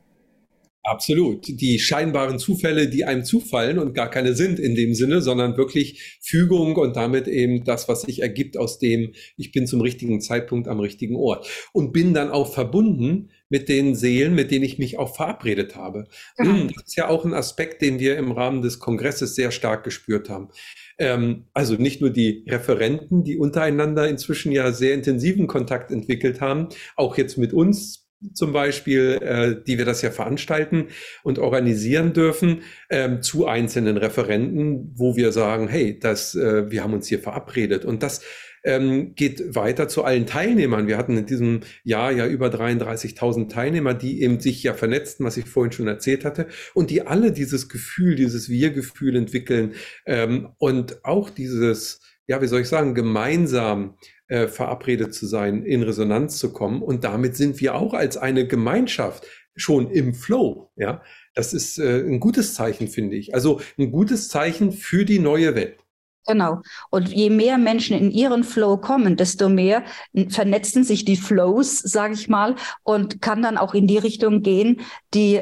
[0.83, 1.45] Absolut.
[1.47, 6.17] Die scheinbaren Zufälle, die einem zufallen und gar keine sind in dem Sinne, sondern wirklich
[6.21, 10.67] Fügung und damit eben das, was sich ergibt aus dem, ich bin zum richtigen Zeitpunkt
[10.67, 14.97] am richtigen Ort und bin dann auch verbunden mit den Seelen, mit denen ich mich
[14.97, 16.05] auch verabredet habe.
[16.39, 16.71] Mhm.
[16.73, 20.29] Das ist ja auch ein Aspekt, den wir im Rahmen des Kongresses sehr stark gespürt
[20.29, 20.49] haben.
[20.97, 26.69] Ähm, also nicht nur die Referenten, die untereinander inzwischen ja sehr intensiven Kontakt entwickelt haben,
[26.95, 30.87] auch jetzt mit uns zum Beispiel, äh, die wir das ja veranstalten
[31.23, 36.93] und organisieren dürfen, ähm, zu einzelnen Referenten, wo wir sagen, hey, das, äh, wir haben
[36.93, 37.85] uns hier verabredet.
[37.85, 38.21] Und das
[38.63, 40.87] ähm, geht weiter zu allen Teilnehmern.
[40.87, 45.37] Wir hatten in diesem Jahr ja über 33.000 Teilnehmer, die eben sich ja vernetzten, was
[45.37, 49.73] ich vorhin schon erzählt hatte, und die alle dieses Gefühl, dieses Wir-Gefühl entwickeln
[50.05, 53.95] ähm, und auch dieses, ja, wie soll ich sagen, gemeinsam
[54.31, 56.81] äh, verabredet zu sein, in Resonanz zu kommen.
[56.81, 59.27] Und damit sind wir auch als eine Gemeinschaft
[59.57, 60.71] schon im Flow.
[60.77, 61.01] Ja,
[61.35, 63.35] das ist äh, ein gutes Zeichen, finde ich.
[63.35, 65.79] Also ein gutes Zeichen für die neue Welt.
[66.27, 66.61] Genau.
[66.91, 69.83] Und je mehr Menschen in ihren Flow kommen, desto mehr
[70.29, 74.79] vernetzen sich die Flows, sage ich mal, und kann dann auch in die Richtung gehen,
[75.13, 75.41] die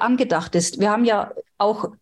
[0.00, 0.80] angedacht ist.
[0.80, 1.92] Wir haben ja auch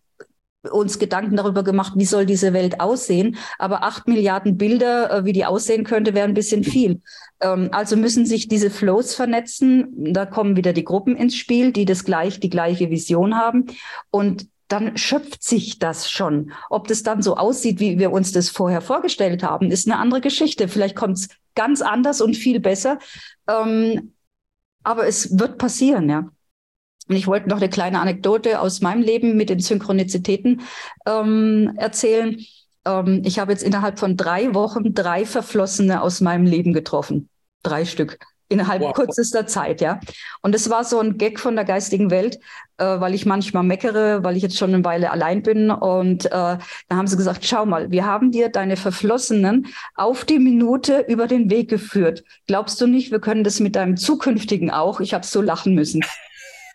[0.71, 3.37] uns Gedanken darüber gemacht, wie soll diese Welt aussehen.
[3.59, 7.01] Aber acht Milliarden Bilder, äh, wie die aussehen könnte, wäre ein bisschen viel.
[7.41, 10.13] Ähm, also müssen sich diese Flows vernetzen.
[10.13, 13.67] Da kommen wieder die Gruppen ins Spiel, die das gleich, die gleiche Vision haben.
[14.11, 16.53] Und dann schöpft sich das schon.
[16.71, 20.23] Ob das dann so aussieht, wie wir uns das vorher vorgestellt haben, ist eine andere
[20.23, 20.67] Geschichte.
[20.69, 22.99] Vielleicht kommt es ganz anders und viel besser.
[23.49, 24.15] Ähm,
[24.83, 26.29] aber es wird passieren, ja.
[27.09, 30.63] Und ich wollte noch eine kleine Anekdote aus meinem Leben mit den Synchronizitäten
[31.07, 32.39] ähm, erzählen.
[32.85, 37.29] Ähm, ich habe jetzt innerhalb von drei Wochen drei Verflossene aus meinem Leben getroffen.
[37.63, 38.19] Drei Stück.
[38.49, 38.93] Innerhalb wow.
[38.93, 39.99] kürzester Zeit, ja.
[40.43, 42.39] Und es war so ein Gag von der geistigen Welt,
[42.77, 45.71] äh, weil ich manchmal meckere, weil ich jetzt schon eine Weile allein bin.
[45.71, 46.59] Und äh, da
[46.91, 51.51] haben sie gesagt, schau mal, wir haben dir deine Verflossenen auf die Minute über den
[51.51, 52.25] Weg geführt.
[52.47, 55.01] Glaubst du nicht, wir können das mit deinem zukünftigen auch?
[55.01, 56.03] Ich habe so lachen müssen.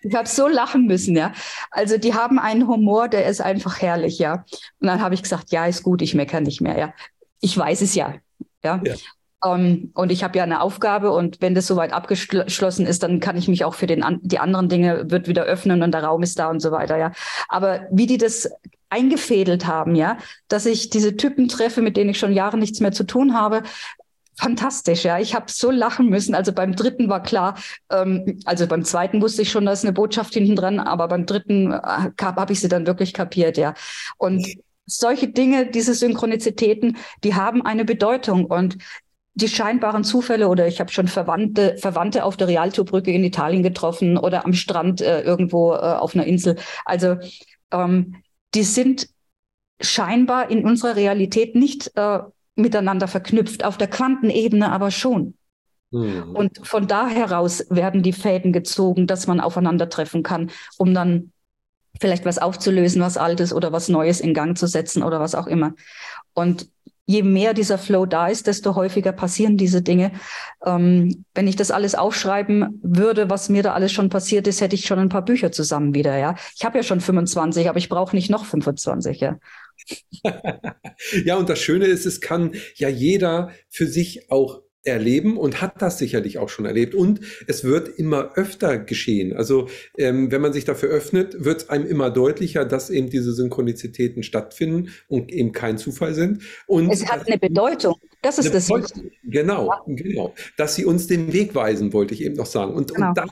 [0.01, 1.33] Ich habe so lachen müssen, ja.
[1.71, 4.45] Also die haben einen Humor, der ist einfach herrlich, ja.
[4.79, 6.93] Und dann habe ich gesagt, ja, ist gut, ich meckere nicht mehr, ja.
[7.41, 8.15] Ich weiß es ja,
[8.63, 8.81] ja.
[8.83, 8.95] ja.
[9.39, 13.19] Um, ähm, und ich habe ja eine Aufgabe und wenn das soweit abgeschlossen ist, dann
[13.19, 16.23] kann ich mich auch für den, die anderen Dinge wird wieder öffnen und der Raum
[16.23, 17.11] ist da und so weiter, ja.
[17.47, 18.49] Aber wie die das
[18.89, 20.17] eingefädelt haben, ja,
[20.47, 23.63] dass ich diese Typen treffe, mit denen ich schon Jahre nichts mehr zu tun habe,
[24.37, 25.19] fantastisch, ja.
[25.19, 26.35] Ich habe so lachen müssen.
[26.35, 27.57] Also beim dritten war klar,
[27.91, 31.25] ähm, also beim zweiten wusste ich schon, da ist eine Botschaft hinten dran, aber beim
[31.25, 33.73] dritten äh, habe ich sie dann wirklich kapiert, ja.
[34.17, 34.47] Und
[34.85, 38.77] solche Dinge, diese Synchronizitäten, die haben eine Bedeutung und
[39.33, 44.17] die scheinbaren Zufälle oder ich habe schon Verwandte, Verwandte auf der Rialto-Brücke in Italien getroffen
[44.17, 46.55] oder am Strand äh, irgendwo äh, auf einer Insel.
[46.85, 47.17] Also
[47.71, 48.15] ähm,
[48.55, 49.09] die sind
[49.79, 52.19] scheinbar in unserer Realität nicht äh,
[52.57, 55.35] miteinander verknüpft, auf der Quantenebene aber schon.
[55.91, 56.35] Mhm.
[56.35, 61.31] Und von da heraus werden die Fäden gezogen, dass man aufeinandertreffen kann, um dann
[61.99, 65.47] vielleicht was aufzulösen, was Altes oder was Neues in Gang zu setzen oder was auch
[65.47, 65.73] immer.
[66.33, 66.69] Und
[67.07, 70.11] je mehr dieser Flow da ist, desto häufiger passieren diese Dinge.
[70.65, 74.75] Ähm, wenn ich das alles aufschreiben würde, was mir da alles schon passiert ist, hätte
[74.75, 76.17] ich schon ein paar Bücher zusammen wieder.
[76.17, 79.21] Ja, ich habe ja schon 25, aber ich brauche nicht noch 25.
[79.21, 79.37] Ja.
[81.25, 85.81] ja, und das Schöne ist, es kann ja jeder für sich auch erleben und hat
[85.81, 86.95] das sicherlich auch schon erlebt.
[86.95, 89.35] Und es wird immer öfter geschehen.
[89.35, 89.67] Also
[89.97, 94.23] ähm, wenn man sich dafür öffnet, wird es einem immer deutlicher, dass eben diese Synchronizitäten
[94.23, 96.41] stattfinden und eben kein Zufall sind.
[96.65, 97.95] Und es hat eine Bedeutung.
[98.27, 98.69] Das ist das.
[99.23, 100.33] Genau, genau.
[100.57, 102.73] Dass sie uns den Weg weisen, wollte ich eben noch sagen.
[102.73, 103.07] Und, genau.
[103.09, 103.25] und da,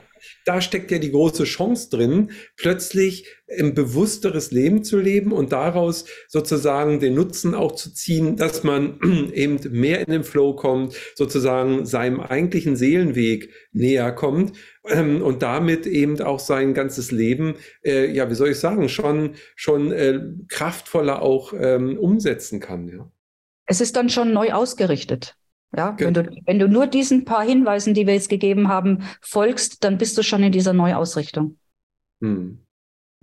[0.46, 3.26] da steckt ja die große Chance drin, plötzlich
[3.58, 8.98] ein bewussteres Leben zu leben und daraus sozusagen den Nutzen auch zu ziehen, dass man
[9.34, 14.56] eben mehr in den Flow kommt, sozusagen seinem eigentlichen Seelenweg näher kommt
[14.88, 19.34] ähm, und damit eben auch sein ganzes Leben, äh, ja, wie soll ich sagen, schon,
[19.56, 22.88] schon äh, kraftvoller auch ähm, umsetzen kann.
[22.88, 23.10] Ja
[23.66, 25.36] es ist dann schon neu ausgerichtet.
[25.76, 26.06] Ja, okay.
[26.06, 29.98] wenn du, wenn du nur diesen paar Hinweisen, die wir jetzt gegeben haben, folgst, dann
[29.98, 31.58] bist du schon in dieser Neuausrichtung.
[32.20, 32.66] Hm.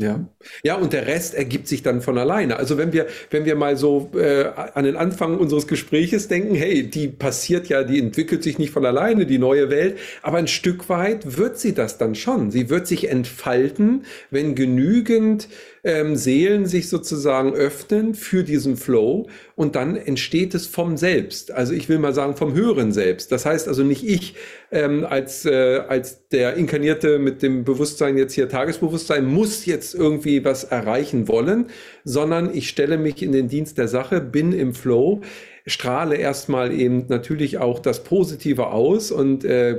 [0.02, 0.28] Ja.
[0.64, 2.58] ja, und der Rest ergibt sich dann von alleine.
[2.58, 6.90] Also wenn wir, wenn wir mal so äh, an den Anfang unseres Gespräches denken, hey,
[6.90, 10.90] die passiert ja, die entwickelt sich nicht von alleine, die neue Welt, aber ein Stück
[10.90, 12.50] weit wird sie das dann schon.
[12.50, 15.48] Sie wird sich entfalten, wenn genügend
[15.84, 21.52] ähm, Seelen sich sozusagen öffnen für diesen Flow und dann entsteht es vom Selbst.
[21.52, 23.32] Also ich will mal sagen vom höheren Selbst.
[23.32, 24.36] Das heißt also nicht ich
[24.72, 30.46] ähm, als, äh, als der Inkarnierte mit dem Bewusstsein jetzt hier Tagesbewusstsein muss jetzt irgendwie
[30.46, 31.68] was erreichen wollen,
[32.06, 35.22] sondern ich stelle mich in den Dienst der Sache, bin im Flow
[35.66, 39.78] strahle erstmal eben natürlich auch das Positive aus und äh,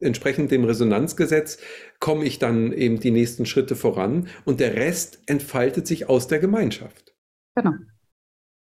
[0.00, 1.58] entsprechend dem Resonanzgesetz
[2.00, 6.38] komme ich dann eben die nächsten Schritte voran und der Rest entfaltet sich aus der
[6.38, 7.14] Gemeinschaft.
[7.54, 7.72] Genau.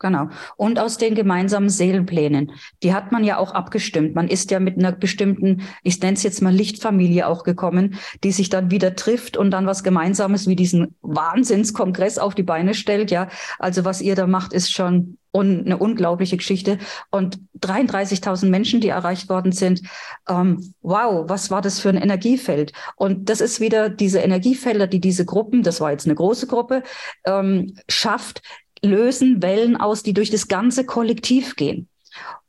[0.04, 0.28] Genau.
[0.58, 2.52] Und aus den gemeinsamen Seelenplänen.
[2.84, 4.16] Die hat man ja auch abgestimmt.
[4.16, 8.34] Man ist ja mit einer bestimmten, ich nenne es jetzt mal Lichtfamilie auch gekommen, die
[8.34, 13.12] sich dann wieder trifft und dann was Gemeinsames wie diesen Wahnsinnskongress auf die Beine stellt.
[13.12, 13.30] Ja,
[13.60, 16.78] also was ihr da macht, ist schon un eine unglaubliche Geschichte.
[17.10, 19.82] Und 33.000 Menschen, die erreicht worden sind.
[20.30, 22.72] Ähm, wow, was war das für ein Energiefeld?
[22.96, 26.84] Und das ist wieder diese Energiefelder, die diese Gruppen, das war jetzt eine große Gruppe,
[27.26, 28.42] ähm, schafft,
[28.84, 31.90] lösen Wellen aus, die durch das ganze Kollektiv gehen.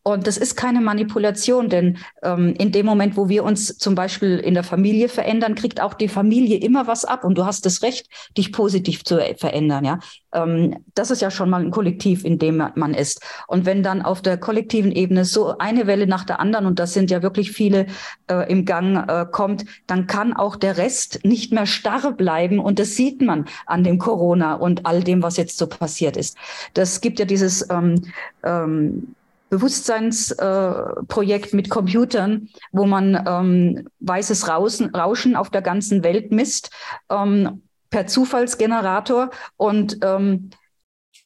[0.06, 4.38] Und das ist keine Manipulation, denn ähm, in dem Moment, wo wir uns zum Beispiel
[4.38, 7.24] in der Familie verändern, kriegt auch die Familie immer was ab.
[7.24, 9.82] Und du hast das Recht, dich positiv zu verändern.
[9.86, 10.00] Ja,
[10.34, 13.22] ähm, das ist ja schon mal ein Kollektiv, in dem man ist.
[13.48, 16.92] Und wenn dann auf der kollektiven Ebene so eine Welle nach der anderen und das
[16.92, 17.86] sind ja wirklich viele
[18.30, 22.58] äh, im Gang äh, kommt, dann kann auch der Rest nicht mehr starr bleiben.
[22.58, 26.36] Und das sieht man an dem Corona und all dem, was jetzt so passiert ist.
[26.74, 28.02] Das gibt ja dieses ähm,
[28.42, 29.14] ähm,
[29.54, 36.70] Bewusstseinsprojekt äh, mit Computern, wo man ähm, weißes Rauschen, Rauschen auf der ganzen Welt misst,
[37.08, 40.50] ähm, per Zufallsgenerator und ähm,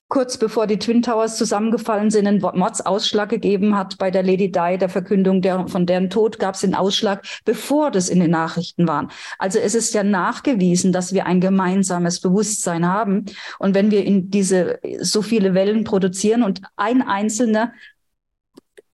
[0.09, 4.77] kurz bevor die Twin Towers zusammengefallen sind, einen Mordsausschlag gegeben hat bei der Lady Di,
[4.79, 8.87] der Verkündung der, von deren Tod gab es den Ausschlag, bevor das in den Nachrichten
[8.87, 9.11] waren.
[9.39, 13.27] Also es ist ja nachgewiesen, dass wir ein gemeinsames Bewusstsein haben.
[13.59, 17.73] Und wenn wir in diese so viele Wellen produzieren und ein einzelner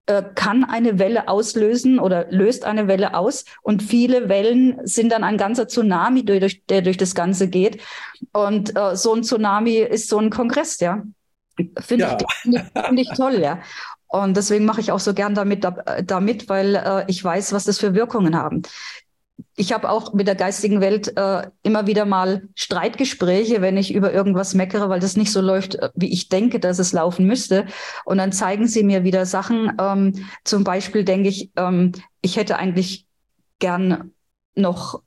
[0.10, 3.46] äh, kann eine Welle auslösen oder löst eine Welle aus.
[3.62, 7.80] Und viele Wellen sind dann ein ganzer Tsunami, durch, der durch das Ganze geht.
[8.34, 11.04] Und äh, so ein Tsunami ist so ein Kongress, ja.
[11.80, 12.18] Finde ja.
[12.18, 13.60] ich, find ich, find ich toll, ja.
[14.08, 15.64] Und deswegen mache ich auch so gern damit,
[16.04, 18.64] damit weil äh, ich weiß, was das für Wirkungen haben
[19.60, 24.14] ich habe auch mit der geistigen Welt äh, immer wieder mal Streitgespräche, wenn ich über
[24.14, 27.66] irgendwas meckere, weil das nicht so läuft, äh, wie ich denke, dass es laufen müsste.
[28.06, 29.74] Und dann zeigen sie mir wieder Sachen.
[29.78, 31.92] Ähm, zum Beispiel denke ich, ähm,
[32.22, 33.06] ich hätte eigentlich
[33.60, 34.14] gern
[34.56, 35.02] noch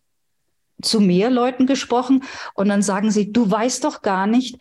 [0.82, 2.22] zu mehr Leuten gesprochen.
[2.53, 4.59] Und dann sagen sie, du weißt doch gar nicht,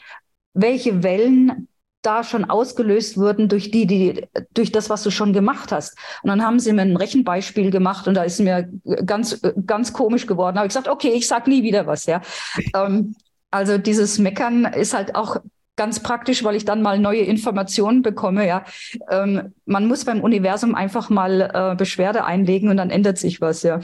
[0.53, 1.67] welche Wellen
[2.01, 5.97] da schon ausgelöst wurden durch die, die, durch das, was du schon gemacht hast.
[6.23, 8.69] Und dann haben sie mir ein Rechenbeispiel gemacht und da ist mir
[9.05, 10.55] ganz, ganz komisch geworden.
[10.55, 12.21] Da habe ich gesagt, okay, ich sag nie wieder was, ja.
[12.75, 13.15] ähm,
[13.51, 15.37] also dieses Meckern ist halt auch
[15.75, 18.47] ganz praktisch, weil ich dann mal neue Informationen bekomme.
[18.47, 18.65] Ja,
[19.09, 23.63] ähm, man muss beim Universum einfach mal äh, Beschwerde einlegen und dann ändert sich was.
[23.63, 23.79] Ja,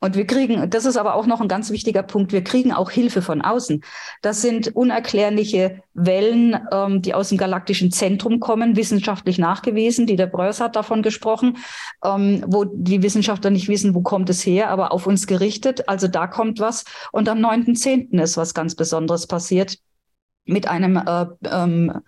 [0.00, 2.90] und wir kriegen, das ist aber auch noch ein ganz wichtiger Punkt, wir kriegen auch
[2.90, 3.84] Hilfe von außen.
[4.22, 10.06] Das sind unerklärliche Wellen, ähm, die aus dem galaktischen Zentrum kommen, wissenschaftlich nachgewiesen.
[10.06, 11.58] Die der Breuers hat davon gesprochen,
[12.02, 15.86] ähm, wo die Wissenschaftler nicht wissen, wo kommt es her, aber auf uns gerichtet.
[15.88, 16.84] Also da kommt was.
[17.12, 18.18] Und am 9.10.
[18.22, 19.76] ist was ganz Besonderes passiert
[20.46, 22.00] mit einem äh, ähm,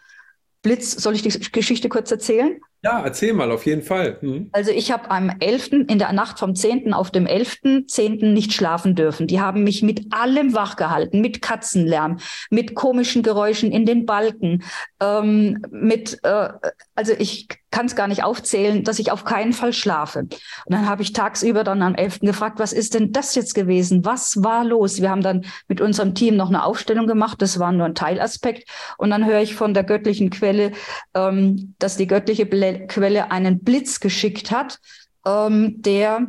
[0.62, 0.93] Blitz.
[0.93, 2.59] Soll ich die Geschichte kurz erzählen?
[2.85, 4.18] Ja, erzähl mal, auf jeden Fall.
[4.22, 4.49] Mhm.
[4.51, 6.93] Also ich habe am 11., in der Nacht vom 10.
[6.93, 8.33] auf dem 11.10.
[8.33, 9.28] nicht schlafen dürfen.
[9.28, 12.18] Die haben mich mit allem wachgehalten, mit Katzenlärm,
[12.51, 14.64] mit komischen Geräuschen in den Balken,
[15.01, 16.49] ähm, mit, äh,
[16.97, 20.20] also ich kann es gar nicht aufzählen, dass ich auf keinen Fall schlafe.
[20.20, 20.31] Und
[20.68, 22.20] dann habe ich tagsüber dann am 11.
[22.20, 24.05] gefragt, was ist denn das jetzt gewesen?
[24.05, 25.01] Was war los?
[25.01, 27.43] Wir haben dann mit unserem Team noch eine Aufstellung gemacht.
[27.43, 28.68] Das war nur ein Teilaspekt.
[28.99, 30.73] Und dann höre ich von der göttlichen Quelle,
[31.14, 34.79] ähm, dass die göttliche Quelle einen Blitz geschickt hat,
[35.27, 36.29] ähm, der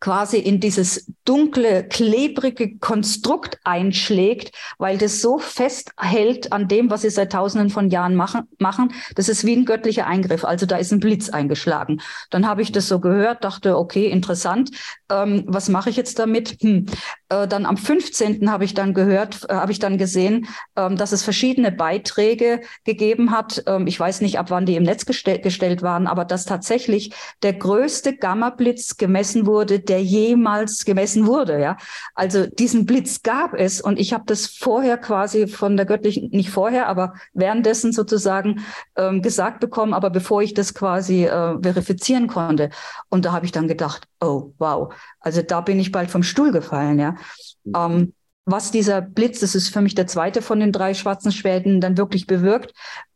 [0.00, 7.10] quasi in dieses dunkle, klebrige Konstrukt einschlägt, weil das so festhält an dem, was sie
[7.10, 8.42] seit tausenden von Jahren machen.
[8.58, 8.92] machen.
[9.14, 10.44] Das ist wie ein göttlicher Eingriff.
[10.44, 12.00] Also da ist ein Blitz eingeschlagen.
[12.30, 14.70] Dann habe ich das so gehört, dachte, okay, interessant.
[15.10, 16.58] Ähm, was mache ich jetzt damit?
[16.60, 16.86] Hm.
[17.28, 18.50] Äh, dann am 15.
[18.50, 20.46] habe ich dann gehört, äh, habe ich dann gesehen,
[20.76, 23.64] ähm, dass es verschiedene Beiträge gegeben hat.
[23.66, 27.12] Ähm, ich weiß nicht, ab wann die im Netz gestell gestellt waren, aber dass tatsächlich
[27.42, 31.60] der größte Gamma-Blitz gemessen wurde, der jemals gemessen wurde.
[31.60, 31.76] Ja,
[32.14, 36.50] also diesen Blitz gab es und ich habe das vorher quasi von der göttlichen, nicht
[36.50, 38.64] vorher, aber währenddessen sozusagen
[38.96, 42.70] ähm, gesagt bekommen, aber bevor ich das quasi äh, verifizieren konnte.
[43.08, 46.52] Und da habe ich dann gedacht, oh wow, also da bin ich bald vom Stuhl
[46.52, 47.00] gefallen.
[47.00, 47.15] Ja,
[47.64, 47.72] mhm.
[47.76, 48.12] ähm,
[48.44, 51.98] was dieser Blitz, das ist für mich der zweite von den drei schwarzen Schwäden, dann
[51.98, 52.72] wirklich bewirkt,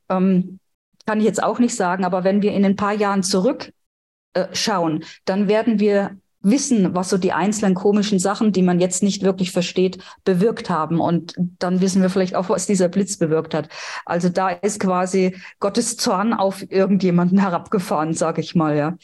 [0.09, 0.59] ähm,
[1.07, 2.05] kann ich jetzt auch nicht sagen.
[2.05, 7.19] Aber wenn wir in ein paar Jahren zurückschauen, äh, dann werden wir wissen, was so
[7.19, 11.01] die einzelnen komischen Sachen, die man jetzt nicht wirklich versteht, bewirkt haben.
[11.01, 13.69] Und dann wissen wir vielleicht auch, was dieser Blitz bewirkt hat.
[14.07, 18.97] Also da ist quasi Gottes Zorn auf irgendjemanden herabgefahren, sage ich mal, ja.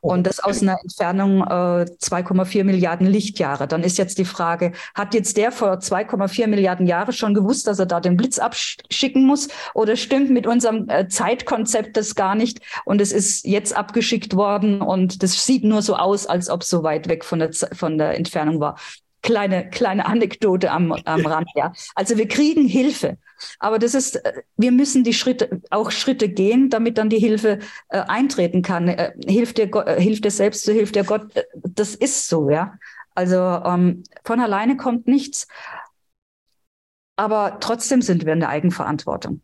[0.00, 3.66] Und das aus einer Entfernung äh, 2,4 Milliarden Lichtjahre.
[3.66, 7.78] Dann ist jetzt die Frage, hat jetzt der vor 2,4 Milliarden Jahre schon gewusst, dass
[7.78, 9.48] er da den Blitz abschicken muss?
[9.74, 12.60] Oder stimmt mit unserem äh, Zeitkonzept das gar nicht?
[12.84, 16.81] Und es ist jetzt abgeschickt worden und das sieht nur so aus, als ob so
[16.82, 18.78] weit weg von der, von der Entfernung war.
[19.22, 21.72] Kleine, kleine Anekdote am, am Rand, ja.
[21.94, 23.18] Also wir kriegen Hilfe.
[23.60, 27.60] Aber das ist, äh, wir müssen die Schritte, auch Schritte gehen, damit dann die Hilfe
[27.88, 28.88] äh, eintreten kann.
[28.88, 31.36] Äh, hilft dir, äh, hilft dir selbst, so hilft dir Gott.
[31.36, 32.74] Äh, das ist so, ja.
[33.14, 35.46] Also ähm, von alleine kommt nichts.
[37.16, 39.42] Aber trotzdem sind wir in der Eigenverantwortung.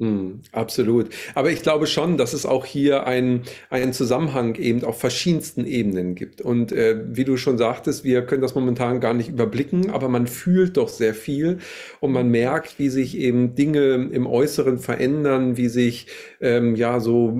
[0.00, 1.08] Mm, absolut.
[1.34, 6.14] Aber ich glaube schon, dass es auch hier einen, einen Zusammenhang eben auf verschiedensten Ebenen
[6.14, 6.40] gibt.
[6.40, 10.28] Und äh, wie du schon sagtest, wir können das momentan gar nicht überblicken, aber man
[10.28, 11.58] fühlt doch sehr viel
[11.98, 16.06] und man merkt, wie sich eben Dinge im Äußeren verändern, wie sich
[16.40, 17.36] ähm, ja so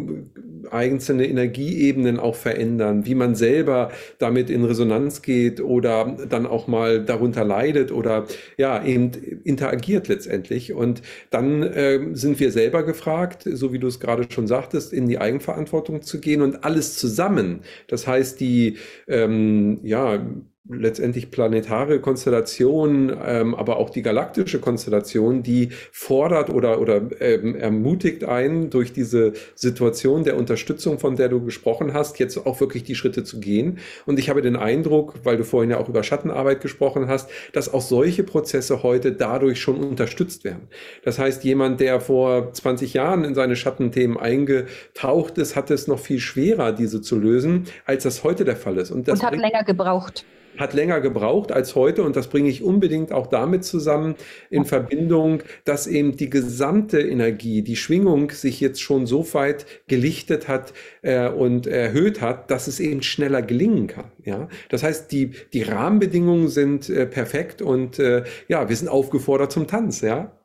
[0.73, 7.05] einzelne Energieebenen auch verändern, wie man selber damit in Resonanz geht oder dann auch mal
[7.05, 9.13] darunter leidet oder ja eben
[9.45, 10.73] interagiert letztendlich.
[10.73, 14.93] Und dann äh, sind wir wir selber gefragt, so wie du es gerade schon sagtest,
[14.93, 17.61] in die Eigenverantwortung zu gehen und alles zusammen.
[17.89, 20.27] Das heißt, die ähm, ja,
[20.71, 28.25] letztendlich planetare Konstellation, ähm, aber auch die galaktische Konstellation, die fordert oder, oder ähm, ermutigt
[28.25, 32.95] einen durch diese Situation der Unterstützung, von der du gesprochen hast, jetzt auch wirklich die
[32.95, 33.79] Schritte zu gehen.
[34.05, 37.73] Und ich habe den Eindruck, weil du vorhin ja auch über Schattenarbeit gesprochen hast, dass
[37.73, 40.69] auch solche Prozesse heute dadurch schon unterstützt werden.
[41.03, 45.99] Das heißt, jemand, der vor 20 Jahren in seine Schattenthemen eingetaucht ist, hat es noch
[45.99, 48.91] viel schwerer, diese zu lösen, als das heute der Fall ist.
[48.91, 50.25] Und, das und hat länger gebraucht
[50.59, 54.15] hat länger gebraucht als heute und das bringe ich unbedingt auch damit zusammen
[54.51, 60.49] in Verbindung, dass eben die gesamte Energie, die Schwingung sich jetzt schon so weit gelichtet
[60.49, 64.13] hat äh, und erhöht hat, dass es eben schneller gelingen kann.
[64.25, 69.53] Ja, das heißt, die die Rahmenbedingungen sind äh, perfekt und äh, ja, wir sind aufgefordert
[69.53, 70.01] zum Tanz.
[70.01, 70.38] Ja.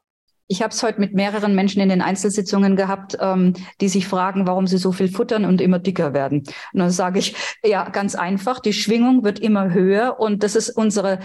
[0.53, 4.45] Ich habe es heute mit mehreren Menschen in den Einzelsitzungen gehabt, ähm, die sich fragen,
[4.45, 6.43] warum sie so viel futtern und immer dicker werden.
[6.73, 7.35] Und dann sage ich,
[7.65, 11.17] ja, ganz einfach, die Schwingung wird immer höher und das ist unsere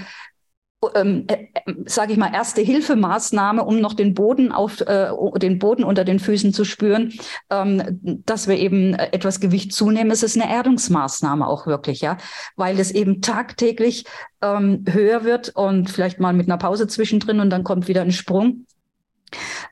[0.95, 5.59] ähm, äh, äh sage ich mal, erste Hilfemaßnahme, um noch den Boden auf äh, den
[5.59, 7.13] Boden unter den Füßen zu spüren,
[7.51, 10.11] ähm, dass wir eben etwas Gewicht zunehmen.
[10.11, 12.17] Es ist eine Erdungsmaßnahme auch wirklich, ja,
[12.57, 14.07] weil es eben tagtäglich
[14.41, 18.13] ähm, höher wird und vielleicht mal mit einer Pause zwischendrin und dann kommt wieder ein
[18.13, 18.65] Sprung.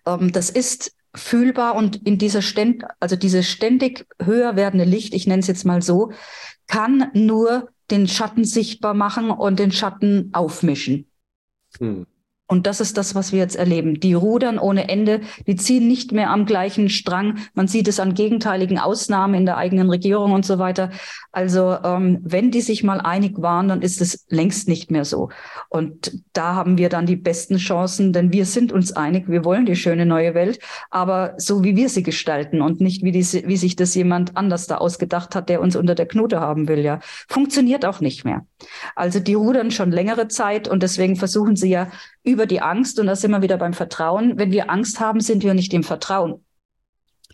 [0.07, 5.27] Ähm, das ist fühlbar und in dieser ständ, also dieses ständig höher werdende Licht, ich
[5.27, 6.13] nenne es jetzt mal so,
[6.67, 11.07] kann nur den Schatten sichtbar machen und den Schatten aufmischen.
[11.79, 12.07] Hm.
[12.49, 13.99] Und das ist das, was wir jetzt erleben.
[13.99, 17.39] Die rudern ohne Ende, die ziehen nicht mehr am gleichen Strang.
[17.55, 20.91] Man sieht es an gegenteiligen Ausnahmen in der eigenen Regierung und so weiter.
[21.33, 25.31] Also ähm, wenn die sich mal einig waren, dann ist es längst nicht mehr so.
[25.69, 29.67] Und da haben wir dann die besten Chancen, denn wir sind uns einig, wir wollen
[29.67, 33.57] die schöne neue Welt, aber so wie wir sie gestalten und nicht wie, die, wie
[33.57, 36.79] sich das jemand anders da ausgedacht hat, der uns unter der Knute haben will.
[36.79, 38.47] Ja, funktioniert auch nicht mehr.
[38.95, 41.89] Also die rudern schon längere Zeit und deswegen versuchen sie ja
[42.27, 45.45] über die Angst, und da sind wir wieder beim Vertrauen, wenn wir Angst haben, sind
[45.45, 46.45] wir nicht im Vertrauen.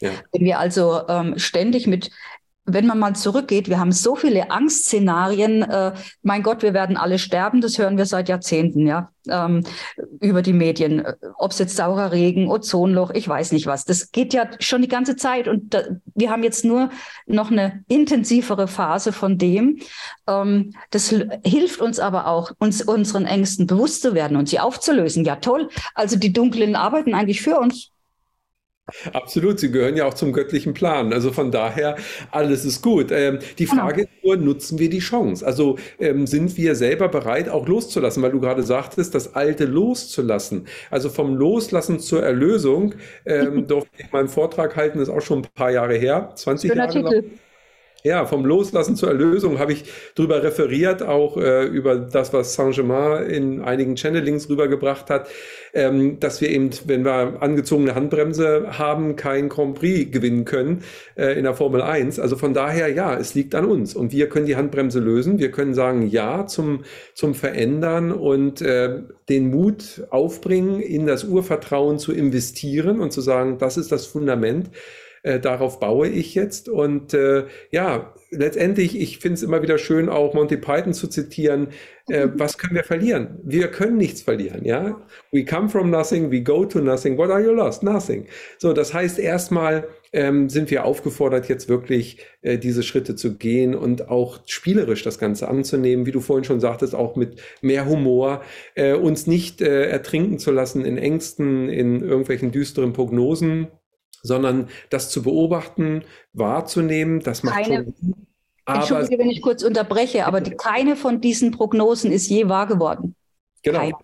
[0.01, 0.11] Ja.
[0.33, 2.11] Wenn wir also ähm, ständig mit
[2.65, 5.63] wenn man mal zurückgeht, wir haben so viele Angstszenarien.
[5.63, 5.93] Äh,
[6.23, 7.61] mein Gott, wir werden alle sterben.
[7.61, 9.65] Das hören wir seit Jahrzehnten, ja, ähm,
[10.21, 11.05] über die Medien.
[11.39, 13.85] Ob es jetzt saurer Regen, Ozonloch, ich weiß nicht was.
[13.85, 15.49] Das geht ja schon die ganze Zeit.
[15.49, 15.83] Und da,
[16.15, 16.91] wir haben jetzt nur
[17.27, 19.81] noch eine intensivere Phase von dem.
[20.29, 21.13] Ähm, das
[21.45, 25.25] hilft uns aber auch, uns unseren Ängsten bewusst zu werden und sie aufzulösen.
[25.25, 25.69] Ja, toll.
[25.95, 27.92] Also die Dunklen arbeiten eigentlich für uns.
[29.13, 31.13] Absolut, sie gehören ja auch zum göttlichen Plan.
[31.13, 31.97] Also von daher,
[32.31, 33.13] alles ist gut.
[33.13, 33.83] Ähm, die genau.
[33.83, 35.47] Frage ist nur, nutzen wir die Chance?
[35.47, 40.67] Also ähm, sind wir selber bereit, auch loszulassen, weil du gerade sagtest, das Alte loszulassen.
[40.91, 45.49] Also vom Loslassen zur Erlösung ähm, durfte ich meinen Vortrag halten, ist auch schon ein
[45.55, 47.21] paar Jahre her, 20 Schöner Jahre.
[47.21, 47.31] Titel.
[48.05, 49.85] Ja, vom Loslassen zur Erlösung habe ich
[50.17, 55.29] drüber referiert, auch äh, über das, was Saint-Germain in einigen Channelings rübergebracht hat,
[55.73, 60.83] ähm, dass wir eben, wenn wir angezogene Handbremse haben, kein Grand Prix gewinnen können
[61.17, 62.19] äh, in der Formel 1.
[62.19, 65.39] Also von daher, ja, es liegt an uns und wir können die Handbremse lösen.
[65.39, 66.83] Wir können sagen Ja zum,
[67.15, 73.59] zum Verändern und äh, den Mut aufbringen, in das Urvertrauen zu investieren und zu sagen,
[73.59, 74.71] das ist das Fundament
[75.23, 76.69] äh, darauf baue ich jetzt.
[76.69, 81.69] Und äh, ja, letztendlich, ich finde es immer wieder schön, auch Monty Python zu zitieren.
[82.09, 82.33] Äh, mhm.
[82.37, 83.39] was können wir verlieren?
[83.45, 85.01] Wir können nichts verlieren, ja?
[85.31, 87.17] We come from nothing, we go to nothing.
[87.17, 87.83] What are you lost?
[87.83, 88.27] Nothing.
[88.59, 93.75] So, das heißt, erstmal ähm, sind wir aufgefordert, jetzt wirklich äh, diese Schritte zu gehen
[93.77, 98.43] und auch spielerisch das Ganze anzunehmen, wie du vorhin schon sagtest, auch mit mehr Humor,
[98.75, 103.69] äh, uns nicht äh, ertrinken zu lassen in Ängsten, in irgendwelchen düsteren Prognosen,
[104.23, 107.95] sondern das zu beobachten, wahrzunehmen, das macht keine, schon.
[108.65, 113.17] Entschuldige, wenn ich kurz unterbreche, aber die, keine von diesen Prognosen ist je wahr geworden.
[113.63, 113.81] Genau.
[113.81, 113.95] Keine.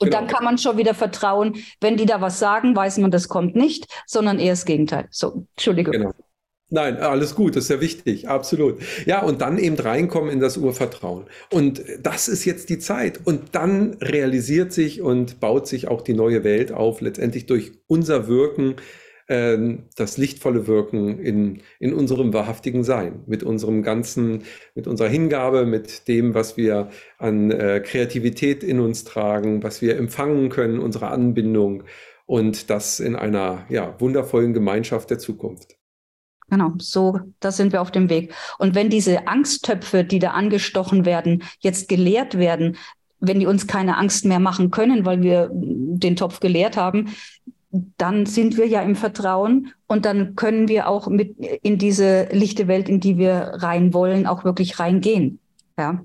[0.00, 0.20] Und genau.
[0.20, 3.56] dann kann man schon wieder vertrauen, wenn die da was sagen, weiß man, das kommt
[3.56, 5.08] nicht, sondern eher das Gegenteil.
[5.10, 5.90] So, Entschuldige.
[5.90, 6.12] Genau.
[6.70, 8.76] Nein, alles gut, das ist ja wichtig, absolut.
[9.06, 11.24] Ja, und dann eben reinkommen in das Urvertrauen.
[11.50, 13.20] Und das ist jetzt die Zeit.
[13.24, 18.28] Und dann realisiert sich und baut sich auch die neue Welt auf, letztendlich durch unser
[18.28, 18.76] Wirken,
[19.28, 26.08] das lichtvolle Wirken in, in unserem wahrhaftigen Sein, mit unserem ganzen, mit unserer Hingabe, mit
[26.08, 31.82] dem, was wir an äh, Kreativität in uns tragen, was wir empfangen können, unsere Anbindung
[32.24, 35.76] und das in einer ja, wundervollen Gemeinschaft der Zukunft.
[36.50, 38.32] Genau, so, da sind wir auf dem Weg.
[38.58, 42.76] Und wenn diese Angsttöpfe, die da angestochen werden, jetzt geleert werden,
[43.20, 47.14] wenn die uns keine Angst mehr machen können, weil wir den Topf geleert haben,
[47.70, 52.66] dann sind wir ja im Vertrauen und dann können wir auch mit in diese lichte
[52.66, 55.38] Welt, in die wir rein wollen, auch wirklich reingehen.
[55.76, 56.02] Ja.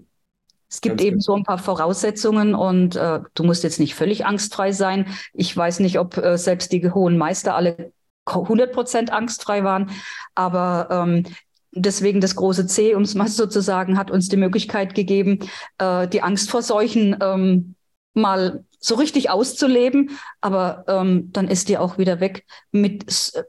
[0.69, 4.25] Es gibt Ganz eben so ein paar Voraussetzungen und äh, du musst jetzt nicht völlig
[4.25, 5.05] angstfrei sein.
[5.33, 7.93] Ich weiß nicht, ob äh, selbst die hohen Meister alle
[8.25, 9.91] 100 Prozent angstfrei waren,
[10.33, 11.25] aber ähm,
[11.71, 15.39] deswegen das große C, um es mal so zu sagen, hat uns die Möglichkeit gegeben,
[15.77, 17.75] äh, die Angst vor Seuchen ähm,
[18.13, 20.11] mal so richtig auszuleben,
[20.41, 22.45] aber ähm, dann ist die auch wieder weg.
[22.71, 23.05] Mit,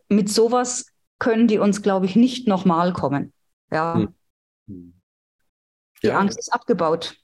[0.09, 0.87] mit sowas
[1.19, 3.33] können die uns, glaube ich, nicht nochmal kommen.
[3.71, 3.95] Ja.
[3.95, 4.15] Hm.
[4.69, 5.01] hm.
[6.03, 6.19] Die ja.
[6.19, 7.17] Angst ist abgebaut.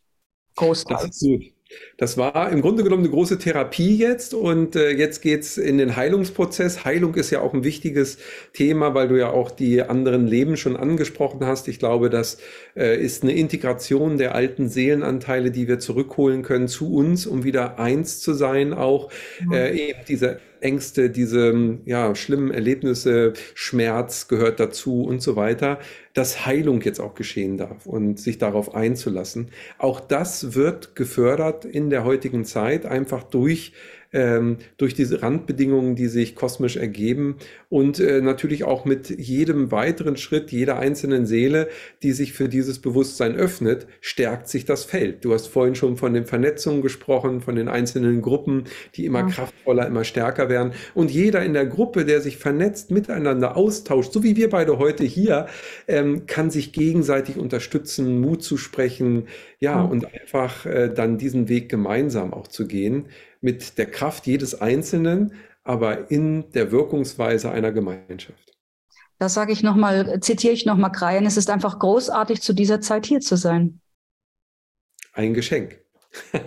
[0.56, 1.20] Großteils.
[1.20, 1.59] Gut.
[1.96, 5.96] Das war im Grunde genommen eine große Therapie jetzt und äh, jetzt geht's in den
[5.96, 6.84] Heilungsprozess.
[6.84, 8.18] Heilung ist ja auch ein wichtiges
[8.52, 11.68] Thema, weil du ja auch die anderen Leben schon angesprochen hast.
[11.68, 12.38] Ich glaube, das
[12.74, 17.78] äh, ist eine Integration der alten Seelenanteile, die wir zurückholen können zu uns, um wieder
[17.78, 19.10] eins zu sein, auch
[19.52, 25.78] äh, eben diese Ängste, diese ja, schlimmen Erlebnisse, Schmerz gehört dazu und so weiter,
[26.14, 29.50] dass Heilung jetzt auch geschehen darf und sich darauf einzulassen.
[29.78, 33.72] Auch das wird gefördert in der heutigen Zeit einfach durch
[34.12, 37.36] ähm, durch diese Randbedingungen, die sich kosmisch ergeben
[37.68, 41.68] und äh, natürlich auch mit jedem weiteren Schritt jeder einzelnen Seele,
[42.02, 45.24] die sich für dieses Bewusstsein öffnet, stärkt sich das Feld.
[45.24, 49.28] Du hast vorhin schon von den Vernetzungen gesprochen, von den einzelnen Gruppen, die immer ja.
[49.28, 50.72] kraftvoller, immer stärker werden.
[50.94, 55.04] Und jeder in der Gruppe, der sich vernetzt, miteinander austauscht, so wie wir beide heute
[55.04, 55.46] hier,
[55.86, 59.28] ähm, kann sich gegenseitig unterstützen, Mut zu sprechen,
[59.60, 63.04] ja, und einfach äh, dann diesen Weg gemeinsam auch zu gehen
[63.40, 68.56] mit der Kraft jedes Einzelnen, aber in der Wirkungsweise einer Gemeinschaft.
[69.18, 73.04] Da sage ich nochmal, zitiere ich nochmal Kreien, es ist einfach großartig, zu dieser Zeit
[73.04, 73.80] hier zu sein.
[75.12, 75.78] Ein Geschenk.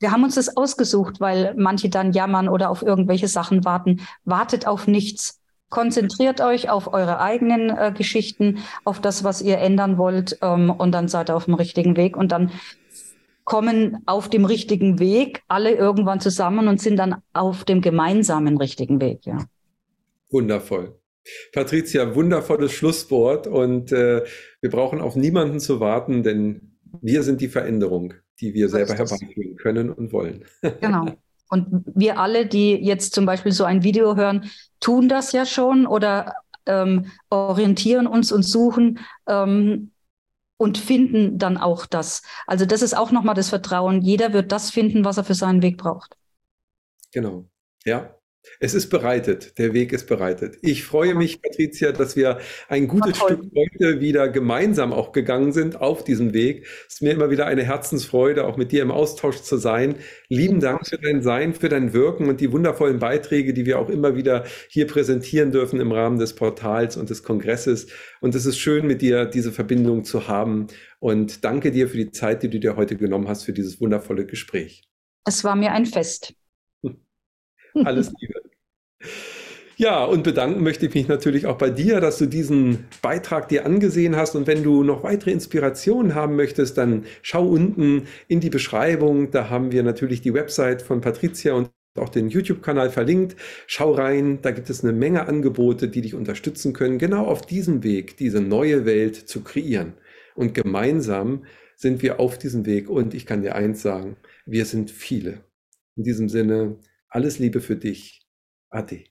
[0.00, 4.00] Wir haben uns das ausgesucht, weil manche dann jammern oder auf irgendwelche Sachen warten.
[4.24, 5.40] Wartet auf nichts.
[5.70, 10.92] Konzentriert euch auf eure eigenen äh, Geschichten, auf das, was ihr ändern wollt, ähm, und
[10.92, 12.16] dann seid ihr auf dem richtigen Weg.
[12.16, 12.52] Und dann
[13.48, 19.00] kommen auf dem richtigen Weg alle irgendwann zusammen und sind dann auf dem gemeinsamen richtigen
[19.00, 19.38] Weg, ja.
[20.30, 21.00] Wundervoll.
[21.54, 24.22] Patricia, wundervolles Schlusswort und äh,
[24.60, 29.56] wir brauchen auf niemanden zu warten, denn wir sind die Veränderung, die wir selber herbeiführen
[29.56, 30.44] können und wollen.
[30.80, 31.06] Genau.
[31.48, 35.86] Und wir alle, die jetzt zum Beispiel so ein Video hören, tun das ja schon
[35.86, 36.34] oder
[36.66, 39.92] ähm, orientieren uns und suchen ähm,
[40.58, 42.22] und finden dann auch das.
[42.46, 44.02] Also das ist auch nochmal das Vertrauen.
[44.02, 46.16] Jeder wird das finden, was er für seinen Weg braucht.
[47.12, 47.46] Genau.
[47.84, 48.17] Ja.
[48.60, 50.56] Es ist bereitet, der Weg ist bereitet.
[50.62, 52.38] Ich freue mich, Patricia, dass wir
[52.68, 56.66] ein gutes Stück heute wieder gemeinsam auch gegangen sind auf diesem Weg.
[56.86, 59.96] Es ist mir immer wieder eine Herzensfreude, auch mit dir im Austausch zu sein.
[60.28, 63.88] Lieben Dank für dein Sein, für dein Wirken und die wundervollen Beiträge, die wir auch
[63.88, 67.86] immer wieder hier präsentieren dürfen im Rahmen des Portals und des Kongresses.
[68.20, 70.68] Und es ist schön, mit dir diese Verbindung zu haben.
[71.00, 74.26] Und danke dir für die Zeit, die du dir heute genommen hast für dieses wundervolle
[74.26, 74.88] Gespräch.
[75.24, 76.34] Es war mir ein Fest.
[77.84, 78.40] Alles Liebe.
[79.76, 83.64] Ja, und bedanken möchte ich mich natürlich auch bei dir, dass du diesen Beitrag dir
[83.64, 84.34] angesehen hast.
[84.34, 89.30] Und wenn du noch weitere Inspirationen haben möchtest, dann schau unten in die Beschreibung.
[89.30, 93.36] Da haben wir natürlich die Website von Patricia und auch den YouTube-Kanal verlinkt.
[93.68, 97.84] Schau rein, da gibt es eine Menge Angebote, die dich unterstützen können, genau auf diesem
[97.84, 99.94] Weg, diese neue Welt zu kreieren.
[100.34, 101.44] Und gemeinsam
[101.76, 102.90] sind wir auf diesem Weg.
[102.90, 105.44] Und ich kann dir eins sagen, wir sind viele.
[105.96, 106.78] In diesem Sinne,
[107.10, 108.26] alles Liebe für dich.
[108.70, 109.04] Ade.